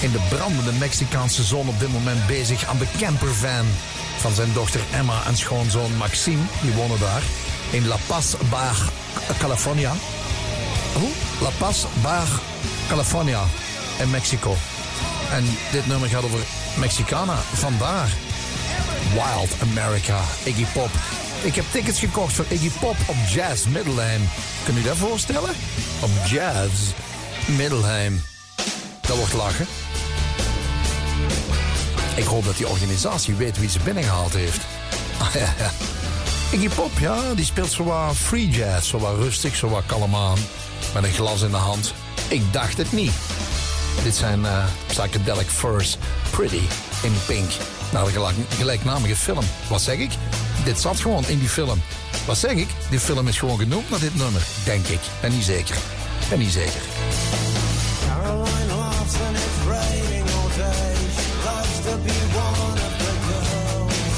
[0.00, 3.66] In de brandende Mexicaanse zon op dit moment bezig aan de campervan
[4.18, 6.42] van zijn dochter Emma en schoonzoon Maxime.
[6.62, 7.22] Die wonen daar
[7.70, 8.72] in La Paz, Baja
[9.38, 9.92] California.
[10.94, 11.10] Hoe?
[11.40, 12.24] La Paz, Baja
[12.88, 13.42] California
[14.00, 14.56] in Mexico.
[15.30, 16.40] En dit nummer gaat over
[16.76, 17.36] Mexicana.
[17.52, 18.08] Vandaar
[19.12, 20.90] Wild America, Iggy Pop.
[21.44, 24.28] Ik heb tickets gekocht voor Iggy Pop op Jazz Middelheim.
[24.64, 25.50] Kun je dat voorstellen?
[26.00, 26.72] Op Jazz
[27.46, 28.22] Middelheim.
[29.00, 29.66] Dat wordt lachen.
[32.16, 34.60] Ik hoop dat die organisatie weet wie ze binnengehaald heeft.
[35.18, 35.70] Ah, ja, ja.
[36.50, 38.88] Iggy Pop, ja, die speelt zo wat free jazz.
[38.88, 40.38] Zo wat rustig, zo wat kalm aan.
[40.94, 41.94] Met een glas in de hand.
[42.28, 43.12] Ik dacht het niet.
[44.02, 45.96] Dit zijn eh, psychedelic furs.
[46.30, 46.60] Pretty
[47.02, 47.50] in pink.
[47.92, 49.44] Naar de gelijk- gelijknamige film.
[49.68, 50.10] Wat zeg ik?
[50.64, 51.82] Dit zat gewoon in die film.
[52.26, 52.68] Wat zeg ik?
[52.90, 54.46] Die film is gewoon genoemd naar dit nummer.
[54.64, 55.00] Denk ik.
[55.20, 55.76] Ben niet zeker.
[56.28, 56.80] Ben niet zeker.
[58.06, 60.94] Caroline laughs and it's raining all day.
[61.16, 62.18] She to be
[62.48, 64.14] one of the girls.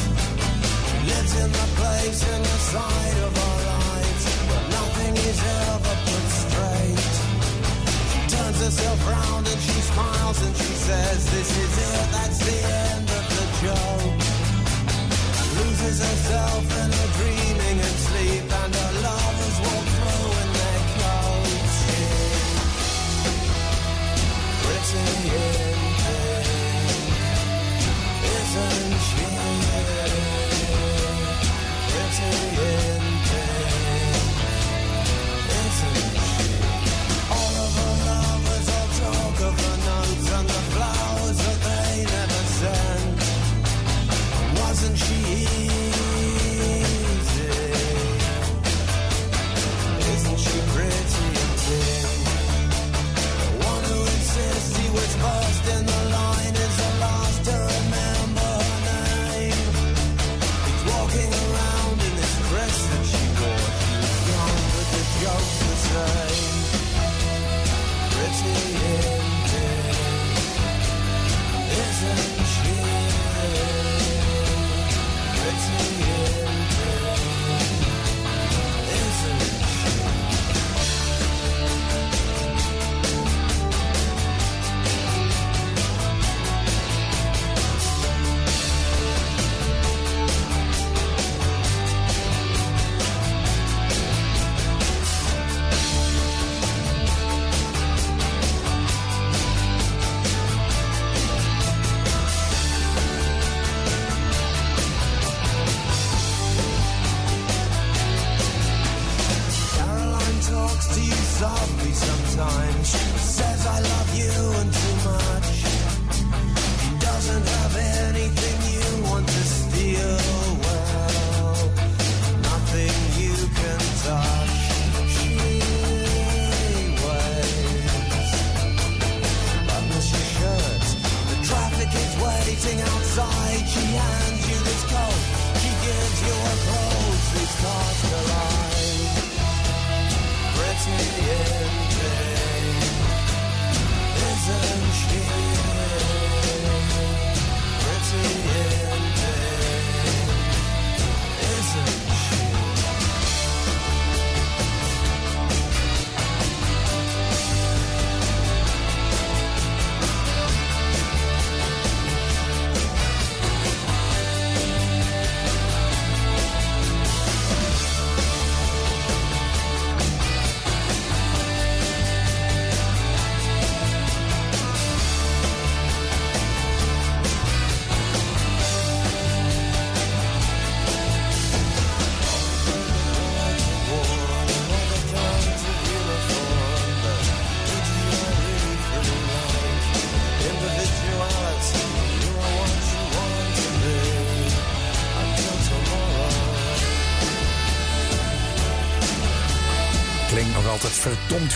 [1.10, 6.26] Lives in the place in the side of our lives where nothing is ever put
[6.44, 7.02] straight.
[8.12, 12.58] She turns herself round and she smiles and she says, This is it, that's the
[12.90, 14.15] end of the joke.
[15.86, 21.76] Loses herself in her dreaming and sleep, and her lovers walk through in their clothes.
[24.62, 25.06] Pretty
[28.34, 29.26] isn't she?
[31.92, 32.55] Pretty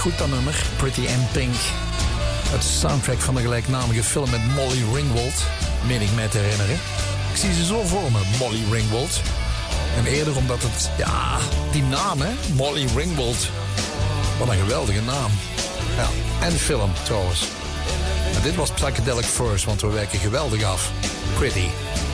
[0.01, 0.65] goed, dat nummer.
[0.77, 1.55] Pretty in Pink.
[2.49, 5.43] Het soundtrack van de gelijknamige film met Molly Ringwald.
[5.87, 6.75] Meen ik mij te herinneren.
[7.33, 9.21] Ik zie ze zo voor me, Molly Ringwald.
[9.97, 11.39] En eerder omdat het, ja,
[11.73, 13.49] die naam hè, Molly Ringwald.
[14.39, 15.31] Wat een geweldige naam.
[15.97, 16.09] Ja,
[16.47, 17.49] en film trouwens.
[18.35, 20.91] En dit was Psychedelic First, want we werken geweldig af.
[21.35, 21.69] Pretty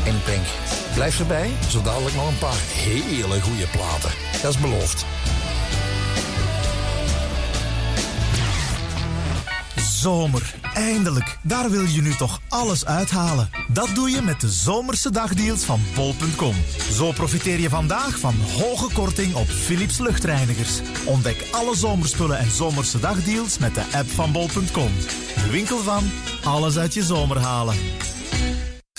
[0.05, 0.47] in Pink.
[0.95, 4.11] Blijf erbij, zo dadelijk nog een paar hele goede platen.
[4.43, 5.05] Dat is beloofd.
[10.07, 10.55] Zomer.
[10.75, 11.39] Eindelijk.
[11.43, 13.51] Daar wil je nu toch alles uithalen.
[13.69, 16.55] Dat doe je met de zomerse dagdeals van bol.com.
[16.93, 20.81] Zo profiteer je vandaag van hoge korting op Philips luchtreinigers.
[21.05, 24.91] Ontdek alle zomerspullen en zomerse dagdeals met de app van bol.com.
[25.35, 26.11] De winkel van
[26.45, 27.77] alles uit je zomer halen.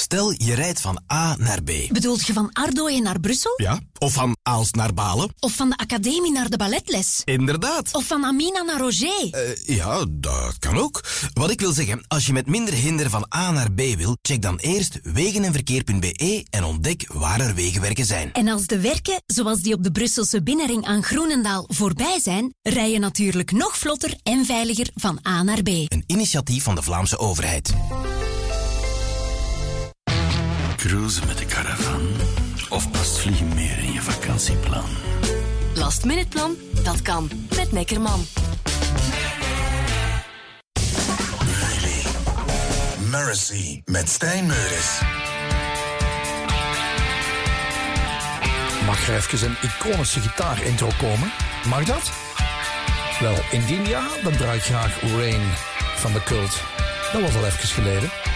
[0.07, 1.71] Stel, je rijdt van A naar B.
[1.91, 3.53] Bedoelt je van Ardooien naar Brussel?
[3.57, 5.29] Ja, of van Aalst naar Balen.
[5.39, 7.21] Of van de academie naar de balletles?
[7.23, 7.89] Inderdaad.
[7.91, 9.27] Of van Amina naar Roger?
[9.31, 11.03] Eh, ja, dat kan ook.
[11.33, 14.41] Wat ik wil zeggen, als je met minder hinder van A naar B wil, check
[14.41, 18.33] dan eerst wegenenverkeer.be en ontdek waar er wegenwerken zijn.
[18.33, 22.91] En als de werken, zoals die op de Brusselse binnenring aan Groenendaal, voorbij zijn, rij
[22.91, 25.67] je natuurlijk nog vlotter en veiliger van A naar B.
[25.67, 27.73] Een initiatief van de Vlaamse overheid.
[30.77, 32.07] Cruisen met de caravan?
[32.69, 34.89] Of past vliegen meer in je vakantieplan?
[35.75, 36.55] Last minute plan?
[36.83, 37.29] Dat kan.
[37.55, 38.25] Met Neckerman.
[43.09, 44.99] Mercy met Stijn Meuris.
[48.85, 51.31] Mag er even een iconische gitaar-intro komen?
[51.67, 52.11] Mag dat?
[53.19, 55.41] Wel, indien ja, dan draai ik graag Rain
[55.95, 56.61] van de Cult.
[57.13, 58.26] Dat was al even geleden.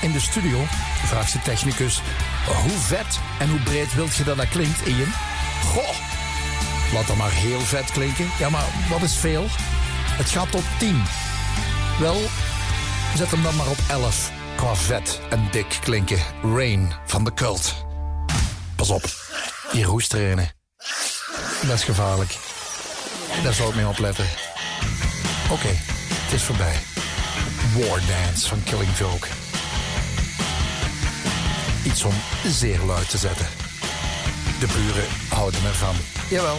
[0.00, 0.64] In de studio
[1.04, 2.00] vraagt de technicus:
[2.46, 5.12] hoe vet en hoe breed wilt je dat dat klinkt, Ian?
[5.64, 5.96] Goh,
[6.92, 8.30] laat dat maar heel vet klinken.
[8.38, 9.46] Ja, maar wat is veel?
[10.16, 11.02] Het gaat tot 10.
[12.00, 12.20] Wel,
[13.16, 16.18] zet hem dan maar op 11 qua vet en dik klinken.
[16.42, 17.84] Rain van de cult.
[18.76, 19.04] Pas op,
[19.72, 20.50] je roest trainen.
[21.66, 22.38] Dat is gevaarlijk.
[23.42, 24.26] Daar zou ik mee opletten.
[25.50, 26.74] Oké, het is voorbij.
[27.74, 29.41] War Dance van Killing Joke.
[31.84, 32.14] Iets om
[32.46, 33.46] zeer luid te zetten.
[34.60, 35.94] De buren houden ervan.
[36.30, 36.56] Jawel.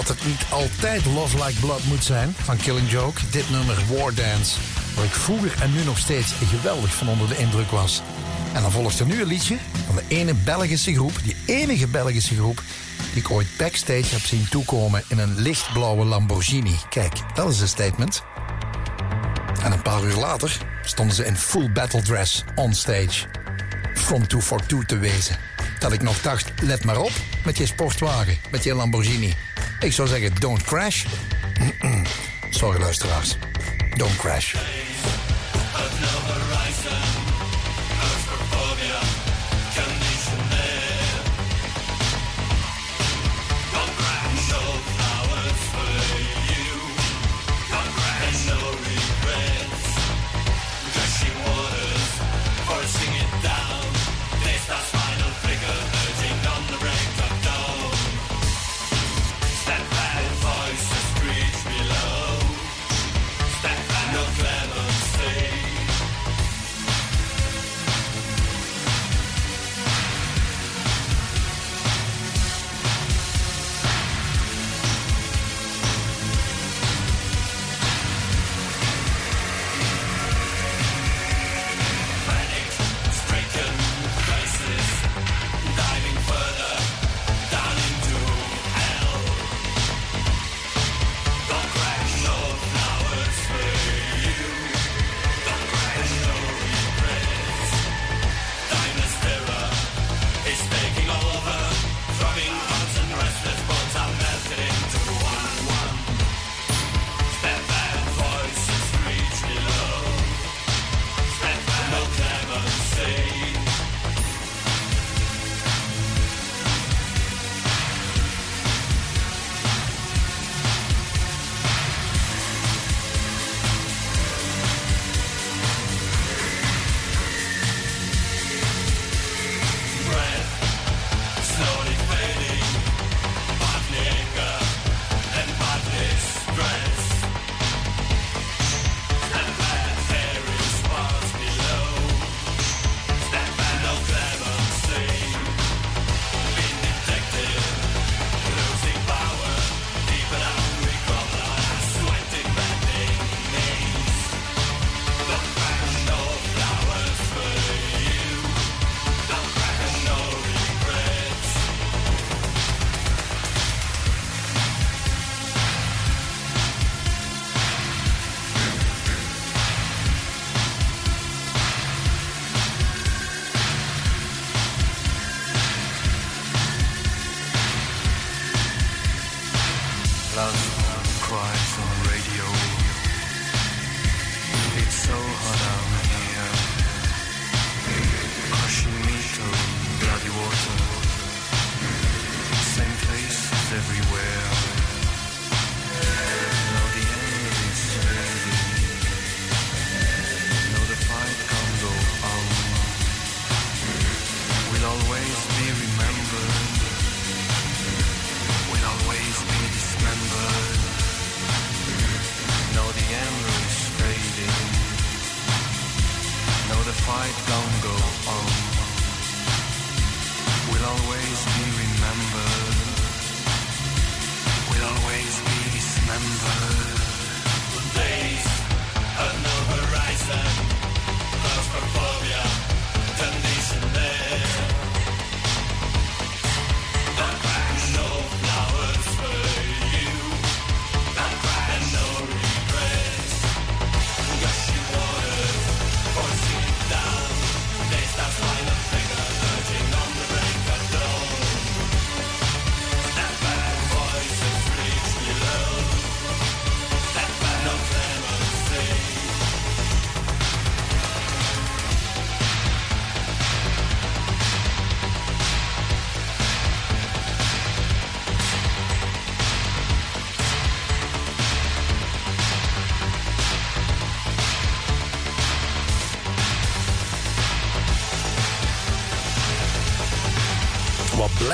[0.00, 3.20] Omdat het niet altijd Love Like Blood moet zijn van Killing Joke.
[3.30, 4.58] Dit nummer War Dance.
[4.94, 8.02] Waar ik vroeger en nu nog steeds geweldig van onder de indruk was.
[8.52, 9.56] En dan volgt er nu een liedje
[9.86, 11.12] van de ene Belgische groep.
[11.22, 12.62] Die enige Belgische groep
[13.12, 16.76] die ik ooit backstage heb zien toekomen in een lichtblauwe Lamborghini.
[16.88, 18.22] Kijk, dat is een statement.
[19.62, 23.26] En een paar uur later stonden ze in full battle dress on stage.
[23.94, 25.36] From 242 te wezen.
[25.78, 27.12] Dat ik nog dacht, let maar op
[27.44, 29.34] met je sportwagen, met je Lamborghini.
[29.80, 31.04] Ik zou zeggen, don't crash.
[32.50, 33.36] Sorry luisteraars,
[33.96, 34.69] don't crash.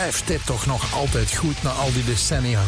[0.07, 2.63] blijft dit toch nog altijd goed na al die decennia.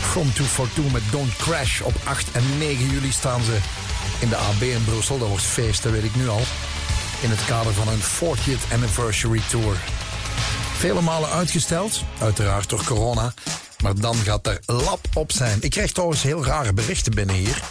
[0.00, 1.80] From to Fortune met Don't Crash.
[1.80, 3.56] Op 8 en 9 juli staan ze
[4.18, 5.18] in de AB in Brussel.
[5.18, 6.40] Dat wordt feest, dat weet ik nu al.
[7.20, 9.76] In het kader van hun 40th Anniversary Tour.
[10.76, 13.34] Vele malen uitgesteld, uiteraard door corona.
[13.82, 15.58] Maar dan gaat er lap op zijn.
[15.60, 17.62] Ik krijg trouwens heel rare berichten binnen hier.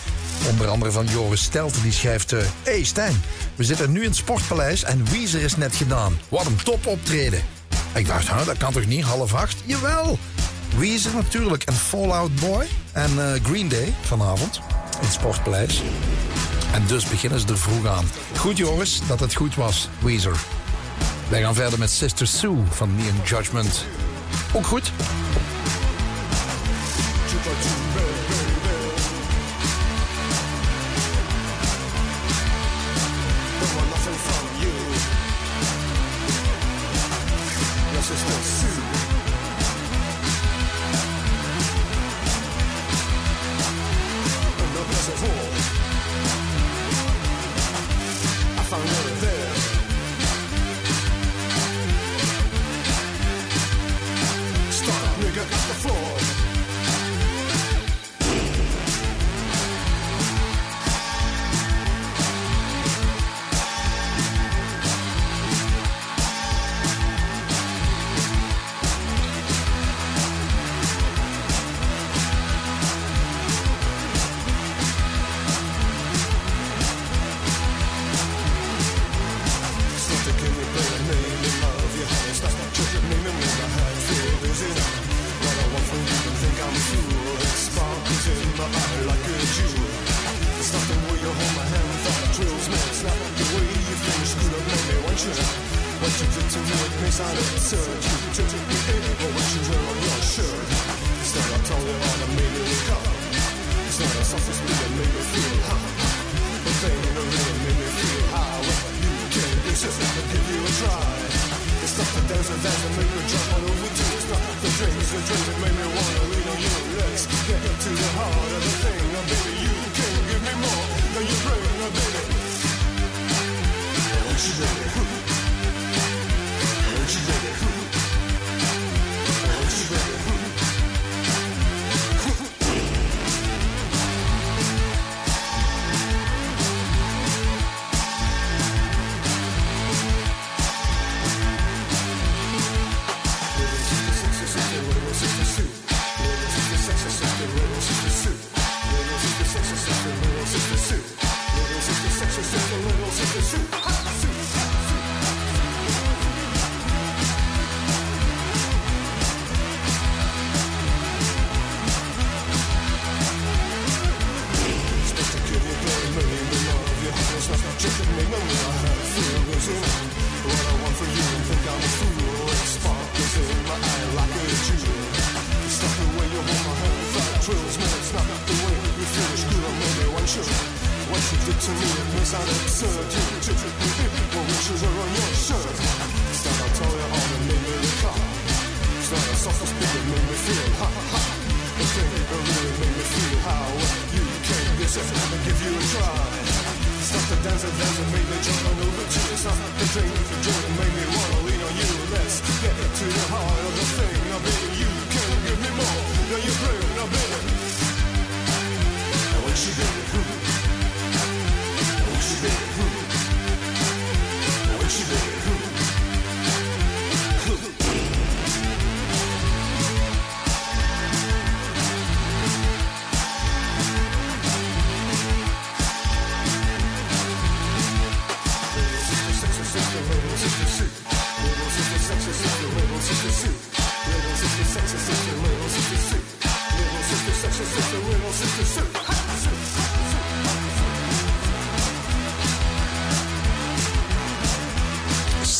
[0.49, 2.31] Onder andere van Joris Stelte, die schrijft...
[2.31, 3.23] Hé hey Stijn,
[3.55, 6.19] we zitten nu in het Sportpaleis en Wiezer is net gedaan.
[6.29, 7.52] Wat een top optreden.
[7.93, 9.63] Ik dacht, dat kan toch niet, half acht?
[9.65, 10.17] Jawel!
[10.77, 14.61] Weezer natuurlijk en Fallout Boy en eh, Green Day vanavond
[14.99, 15.81] in het Sportpleis.
[16.73, 18.05] En dus beginnen ze er vroeg aan.
[18.37, 20.37] Goed Joris, dat het goed was, Weezer.
[21.29, 23.85] Wij gaan verder met Sister Sue van Neon Judgment.
[24.53, 24.91] Ook goed.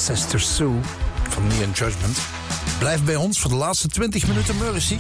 [0.06, 0.80] Sister Sue
[1.30, 2.18] van and Judgment.
[2.80, 4.98] Blijf bij ons voor de laatste 20 minuten Mercy.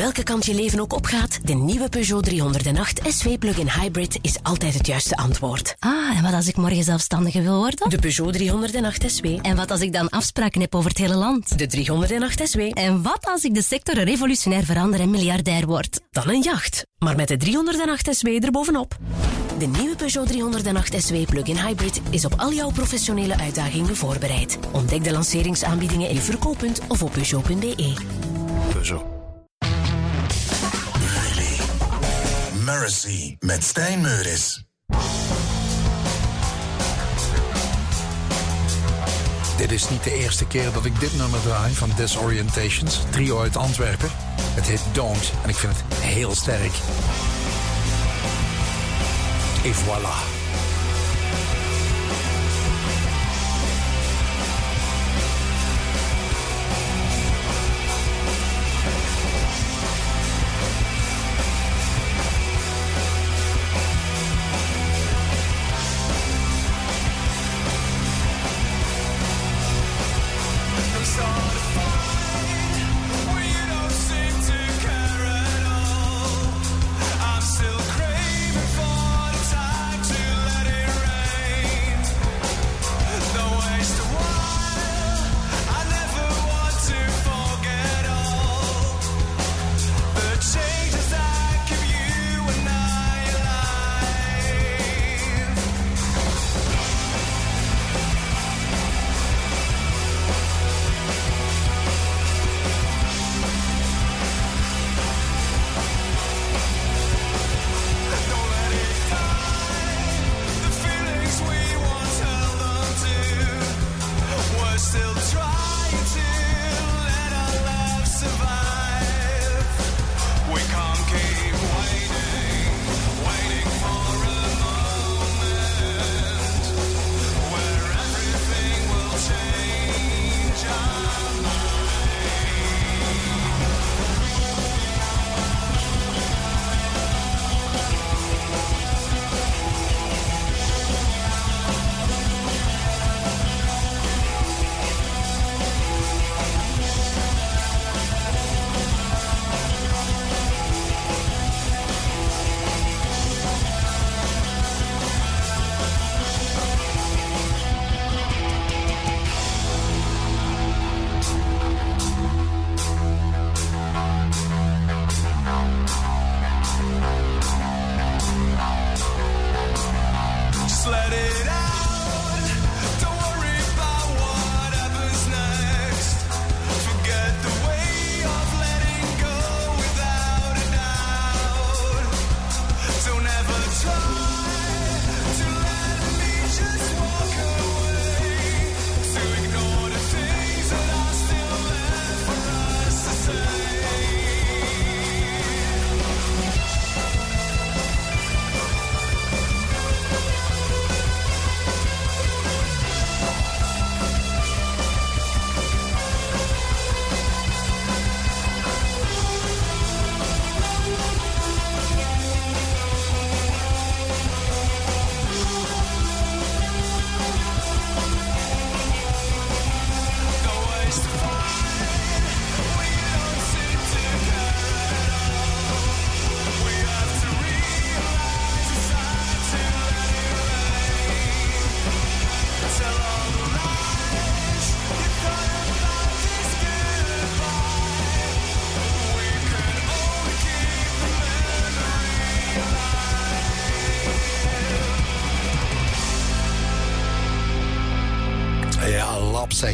[0.00, 4.74] Welke kant je leven ook opgaat, de nieuwe Peugeot 308 SV Plug-in Hybrid is altijd
[4.74, 5.76] het juiste antwoord.
[5.78, 7.90] Ah, en wat als ik morgen zelfstandige wil worden?
[7.90, 9.26] De Peugeot 308 SW.
[9.42, 11.58] En wat als ik dan afspraken heb over het hele land?
[11.58, 12.60] De 308 SW.
[12.60, 16.00] En wat als ik de sector revolutionair verander en miljardair word?
[16.10, 16.86] Dan een jacht.
[16.98, 18.98] Maar met de 308 SW erbovenop.
[19.58, 24.58] De nieuwe Peugeot 308 SW Plug-in Hybrid is op al jouw professionele uitdagingen voorbereid.
[24.72, 27.94] Ontdek de lanceringsaanbiedingen in je verkooppunt of op Peugeot.be.
[28.72, 29.19] Peugeot.
[32.78, 34.64] Mercy met Stijn Meuris.
[39.56, 43.56] Dit is niet de eerste keer dat ik dit nummer draai van Disorientations, trio uit
[43.56, 44.08] Antwerpen.
[44.40, 46.72] Het heet Don't en ik vind het heel sterk.
[49.64, 50.39] Et voilà.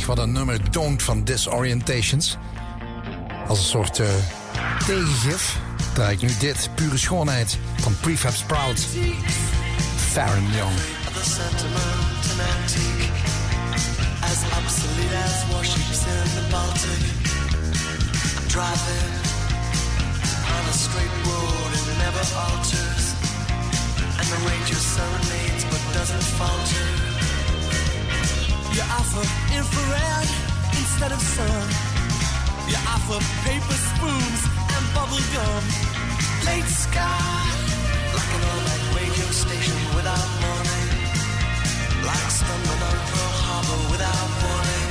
[0.07, 2.37] Wat een nummer Don't van Disorientations.
[3.49, 4.09] Als een soort eh,
[4.87, 5.59] tegengif
[5.95, 8.87] draai ik nu dit, pure schoonheid van Prefab Sprout.
[9.97, 10.73] Farron Young.
[14.23, 17.03] as obsolete as warships in the Baltic.
[18.49, 19.13] Driving
[20.55, 23.05] on a straight road, it never alters,
[24.19, 27.06] and the ranger serenades but doesn't falter.
[28.77, 29.25] You offer
[29.57, 30.29] infrared
[30.77, 31.67] instead of sun.
[32.69, 33.17] You offer
[33.49, 34.41] paper spoons
[34.77, 35.65] and bubble gum.
[36.45, 37.41] Late sky,
[38.13, 40.89] like an all-night radio station without morning.
[42.05, 44.89] Like stumbling on Pearl Harbor without warning.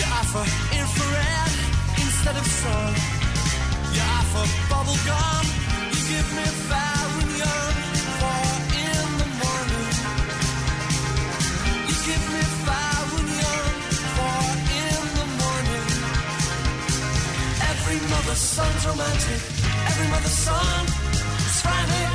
[0.00, 0.44] You offer
[0.80, 1.52] infrared
[2.00, 2.92] instead of sun.
[3.92, 5.44] You offer bubble gum.
[5.92, 6.97] You give me fire
[18.38, 19.40] mother's son's romantic.
[19.88, 22.10] Every mother's son is frantic.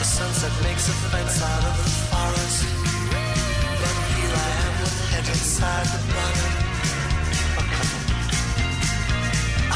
[0.00, 2.64] The sunset makes a fence out of the forest.
[3.80, 6.54] But here I am with head inside the bonnet.
[7.60, 7.68] Oh,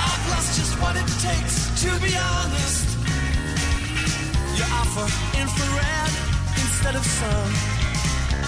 [0.01, 2.87] I've lost just what it takes to be honest.
[4.57, 5.07] You offer
[5.37, 6.13] infrared
[6.57, 7.51] instead of sun.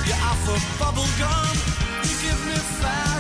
[0.07, 1.57] You offer bubble gum.
[2.09, 3.14] You give me fire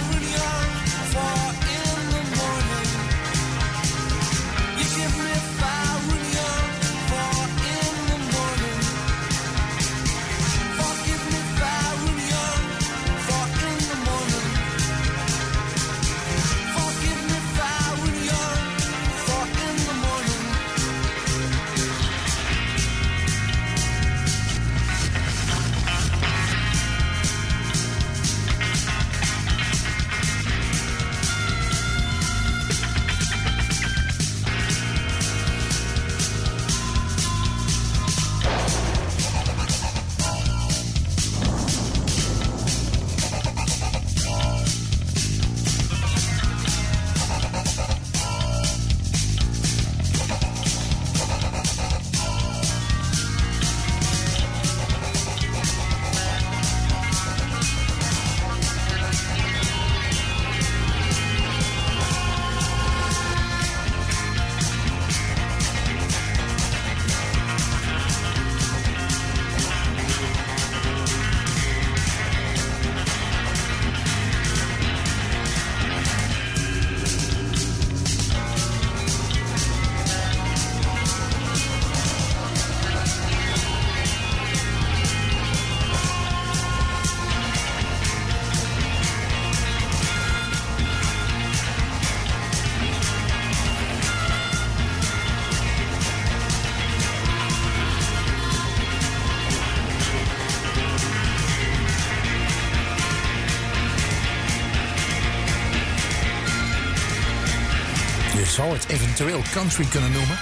[108.74, 110.38] zou het eventueel country kunnen noemen.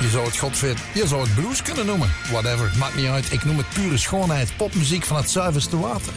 [0.00, 0.76] Je zou het godver...
[0.94, 2.10] Je zou het blues kunnen noemen.
[2.30, 3.32] Whatever, maakt niet uit.
[3.32, 4.56] Ik noem het pure schoonheid.
[4.56, 6.12] Popmuziek van het zuiverste water.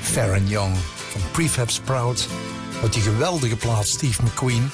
[0.00, 0.76] Farron Young
[1.10, 2.28] van Prefab Sprout.
[2.82, 4.70] Uit die geweldige plaat Steve McQueen.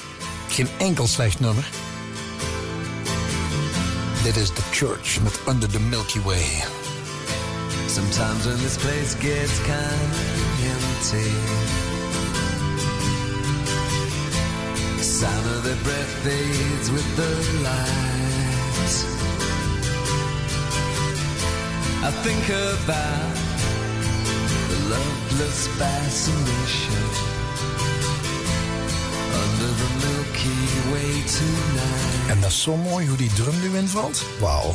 [0.49, 1.69] Geen enkel slecht nummer.
[4.23, 6.63] Dit is The Church met Under the Milky Way.
[7.87, 11.86] Sometimes when this place gets kind of empty,
[15.67, 17.33] their breath fades with the
[17.67, 18.95] lights.
[22.07, 23.35] I think about
[24.71, 27.03] the loveless fascination
[29.43, 32.29] under the Milky Way tonight.
[32.29, 34.25] En dat is zo mooi hoe die drum nu invalt.
[34.39, 34.73] Wauw.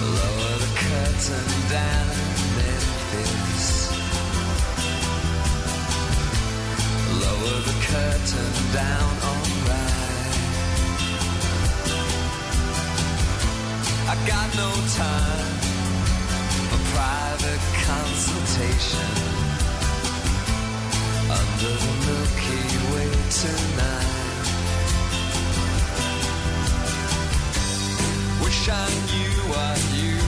[0.00, 2.06] Lower the curtain down
[2.56, 3.88] Memphis.
[7.20, 9.31] Lower the curtain down,
[14.56, 15.56] no time
[16.68, 19.12] for private consultation
[21.30, 24.22] under the Milky Way tonight.
[28.44, 30.21] Wish I knew what you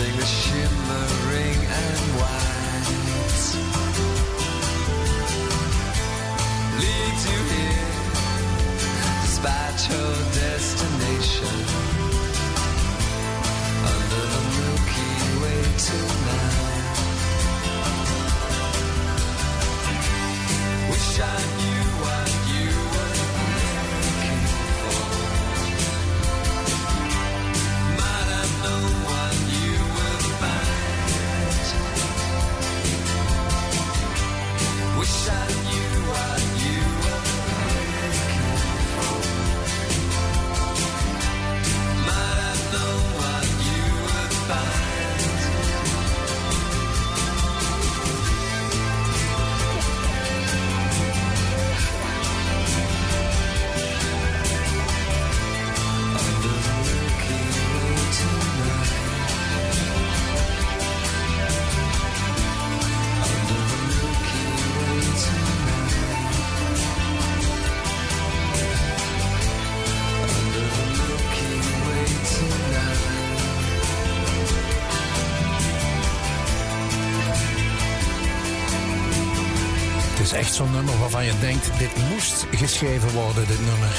[0.00, 2.88] Something that's shimmering and white
[6.80, 7.92] leads you here,
[9.20, 11.56] despite your destination.
[13.92, 15.12] Under the Milky
[15.42, 16.96] Way tonight.
[20.90, 21.24] Wish I
[21.58, 21.69] knew
[82.80, 83.92] geschreven worden, dit nummer.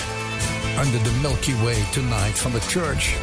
[0.84, 3.16] Under the Milky Way Tonight van The Church.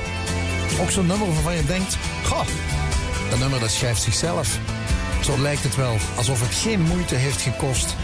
[0.81, 2.47] Ook zo'n nummer waarvan je denkt, goh,
[3.31, 4.59] dat nummer dat schrijft zichzelf.
[5.23, 7.97] Zo lijkt het wel, alsof het geen moeite heeft gekost.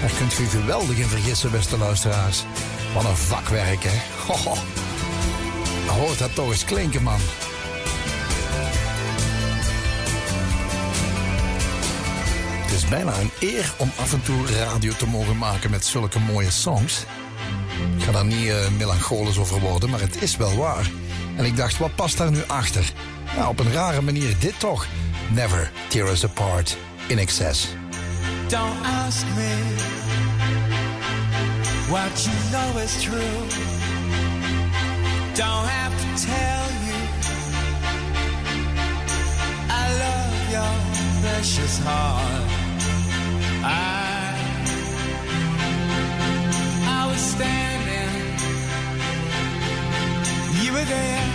[0.00, 2.44] Daar kunt u geweldig in vergissen, beste luisteraars.
[2.94, 3.98] Wat een vakwerk, hè.
[4.26, 4.56] Ho, ho.
[5.86, 7.20] Hoort dat toch eens klinken, man.
[12.88, 17.04] Bijna een eer om af en toe radio te mogen maken met zulke mooie songs.
[17.96, 20.90] Ik ga daar niet eh, melancholisch over worden, maar het is wel waar.
[21.36, 22.92] En ik dacht, wat past daar nu achter?
[23.36, 24.86] Nou, op een rare manier dit toch.
[25.30, 26.76] Never tear us apart
[27.06, 27.68] in excess.
[28.48, 29.74] Don't ask me
[31.88, 33.64] what you know is true.
[35.34, 36.98] Don't have to tell you
[39.70, 40.74] I love your
[41.22, 42.55] precious heart.
[47.36, 48.12] Standing,
[50.64, 51.25] you were there.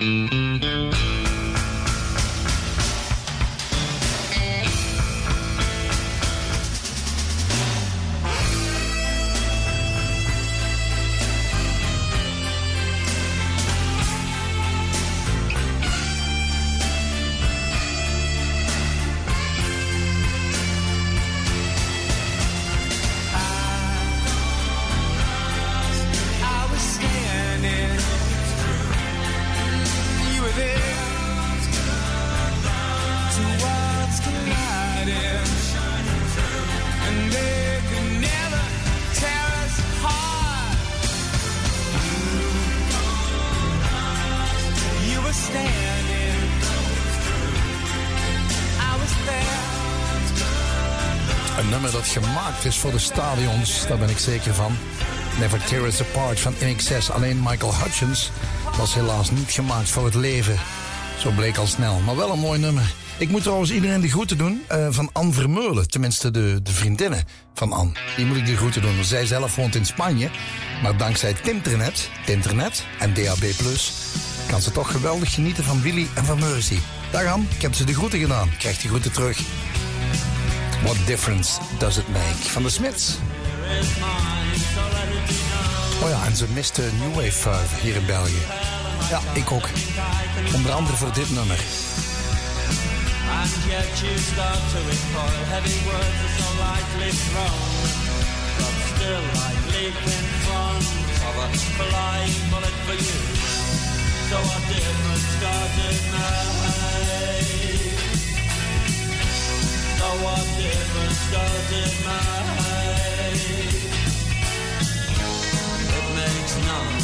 [0.00, 0.69] Mm-hmm.
[52.64, 53.86] Is voor de stadions.
[53.86, 54.76] Daar ben ik zeker van.
[55.38, 57.10] Never Tear Us Apart van INXS.
[57.10, 58.30] Alleen Michael Hutchins
[58.76, 60.58] was helaas niet gemaakt voor het leven.
[61.18, 62.00] Zo bleek al snel.
[62.00, 62.94] Maar wel een mooi nummer.
[63.18, 65.88] Ik moet trouwens iedereen de groeten doen eh, van Anne Vermeulen.
[65.88, 67.24] Tenminste, de, de vriendinnen
[67.54, 67.92] van Anne.
[68.16, 69.04] Die moet ik de groeten doen.
[69.04, 70.30] Zij zelf woont in Spanje.
[70.82, 73.44] Maar dankzij Tinternet, Tinternet en DAB+,
[74.48, 76.78] kan ze toch geweldig genieten van Willy en van Mercy.
[77.10, 78.50] Dag Anne, ik heb ze de groeten gedaan.
[78.58, 79.40] Krijg de groeten terug.
[80.84, 82.50] What difference does it make?
[82.50, 83.18] Van de Smiths.
[86.02, 88.42] Oh ja, en ze miste New Wave uh, hier in België.
[89.10, 89.68] Ja, ik ook.
[90.54, 91.58] Onder andere voor dit nummer.
[93.40, 97.60] And yet you start to recoil Heavy words are so lightly thrown
[98.58, 100.84] But still like leap in front
[101.28, 101.48] Of a
[101.78, 103.20] flying bullet for you
[104.28, 107.79] So what difference does it make?
[110.10, 112.50] What difference does it make?
[115.86, 116.98] It makes none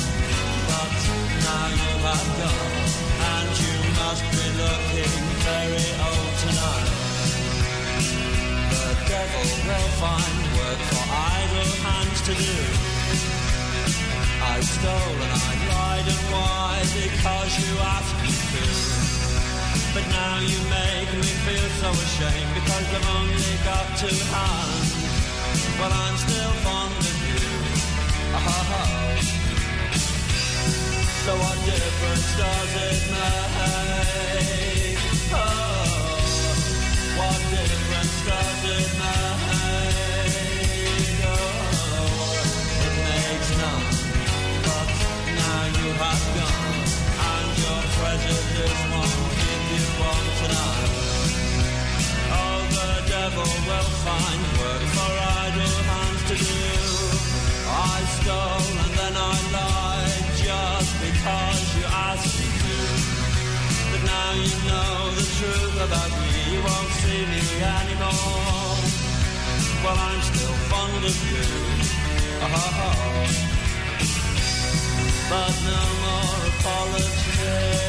[0.67, 0.91] But
[1.47, 2.75] now you have gone
[3.31, 5.15] And you must be looking
[5.47, 6.91] very old tonight.
[8.75, 12.59] The devil will find work for idle hands to do.
[14.43, 16.83] I stole and I lied and why?
[16.91, 18.96] Because you asked me to.
[19.97, 24.93] But now you make me feel so ashamed because I've only got two hands.
[25.81, 27.41] But I'm still fond of you.
[28.37, 29.17] Oh,
[31.25, 35.01] so what difference does it make?
[35.33, 35.41] Oh,
[37.17, 39.97] what difference does it make?
[41.25, 41.41] Oh,
[42.85, 43.89] it makes none.
[44.61, 44.89] But
[45.41, 46.85] now you have gone,
[47.33, 48.96] and your prejudice won't
[50.07, 50.91] one tonight.
[52.39, 55.13] Oh, the devil will find work for
[55.43, 56.61] idle hands to do.
[57.67, 62.77] I stole and then I lied just because you asked me to.
[63.91, 67.43] But now you know the truth about me, you won't see me
[67.79, 68.79] anymore.
[69.83, 71.47] Well, I'm still fond of you.
[72.45, 72.49] Oh,
[75.31, 77.87] but no more apologies.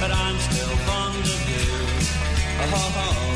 [0.00, 2.08] But I'm still fond of you.
[2.60, 3.27] Oh, Voel toch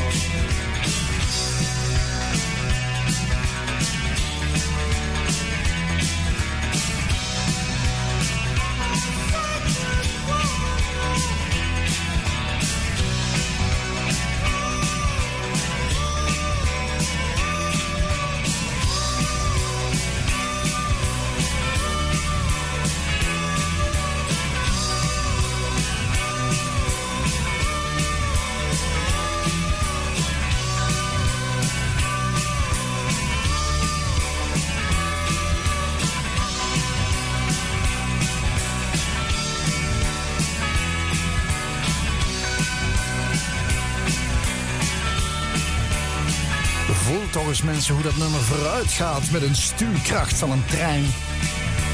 [47.63, 51.05] mensen hoe dat nummer vooruit gaat met een stuurkracht van een trein.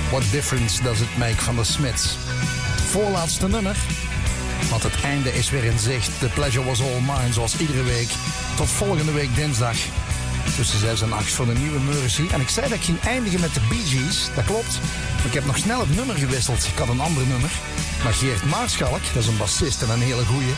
[0.10, 2.18] What difference does it make van de Smiths?
[2.90, 3.78] Voorlaatste nummer.
[4.70, 6.20] Want het einde is weer in zicht.
[6.20, 8.10] The pleasure was all mine, zoals iedere week.
[8.56, 9.76] Tot volgende week dinsdag.
[10.56, 12.28] Tussen 6 en 8 voor de nieuwe Mercy.
[12.32, 14.30] En ik zei dat ik ging eindigen met de Bee Gees.
[14.36, 14.80] Dat klopt.
[15.26, 16.68] Ik heb nog snel het nummer gewisseld.
[16.68, 17.52] Ik had een ander nummer.
[18.04, 20.54] Maar Geert Maarschalk, dat is een bassist en een hele goeie.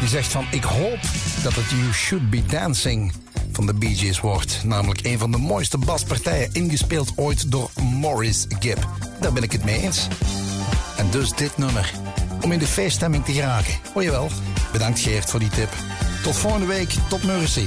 [0.00, 1.00] Die zegt van, ik hoop
[1.42, 3.12] dat het You Should Be Dancing
[3.56, 4.60] van de Bee Gees wordt.
[4.64, 8.88] Namelijk een van de mooiste baspartijen ingespeeld ooit door Morris Gibb.
[9.20, 10.08] Daar ben ik het mee eens.
[10.96, 11.92] En dus dit nummer.
[12.40, 13.74] Om in de feeststemming te geraken.
[13.94, 14.28] O jawel.
[14.72, 15.72] Bedankt Geert voor die tip.
[16.22, 16.94] Tot volgende week.
[17.08, 17.66] Tot Mercy.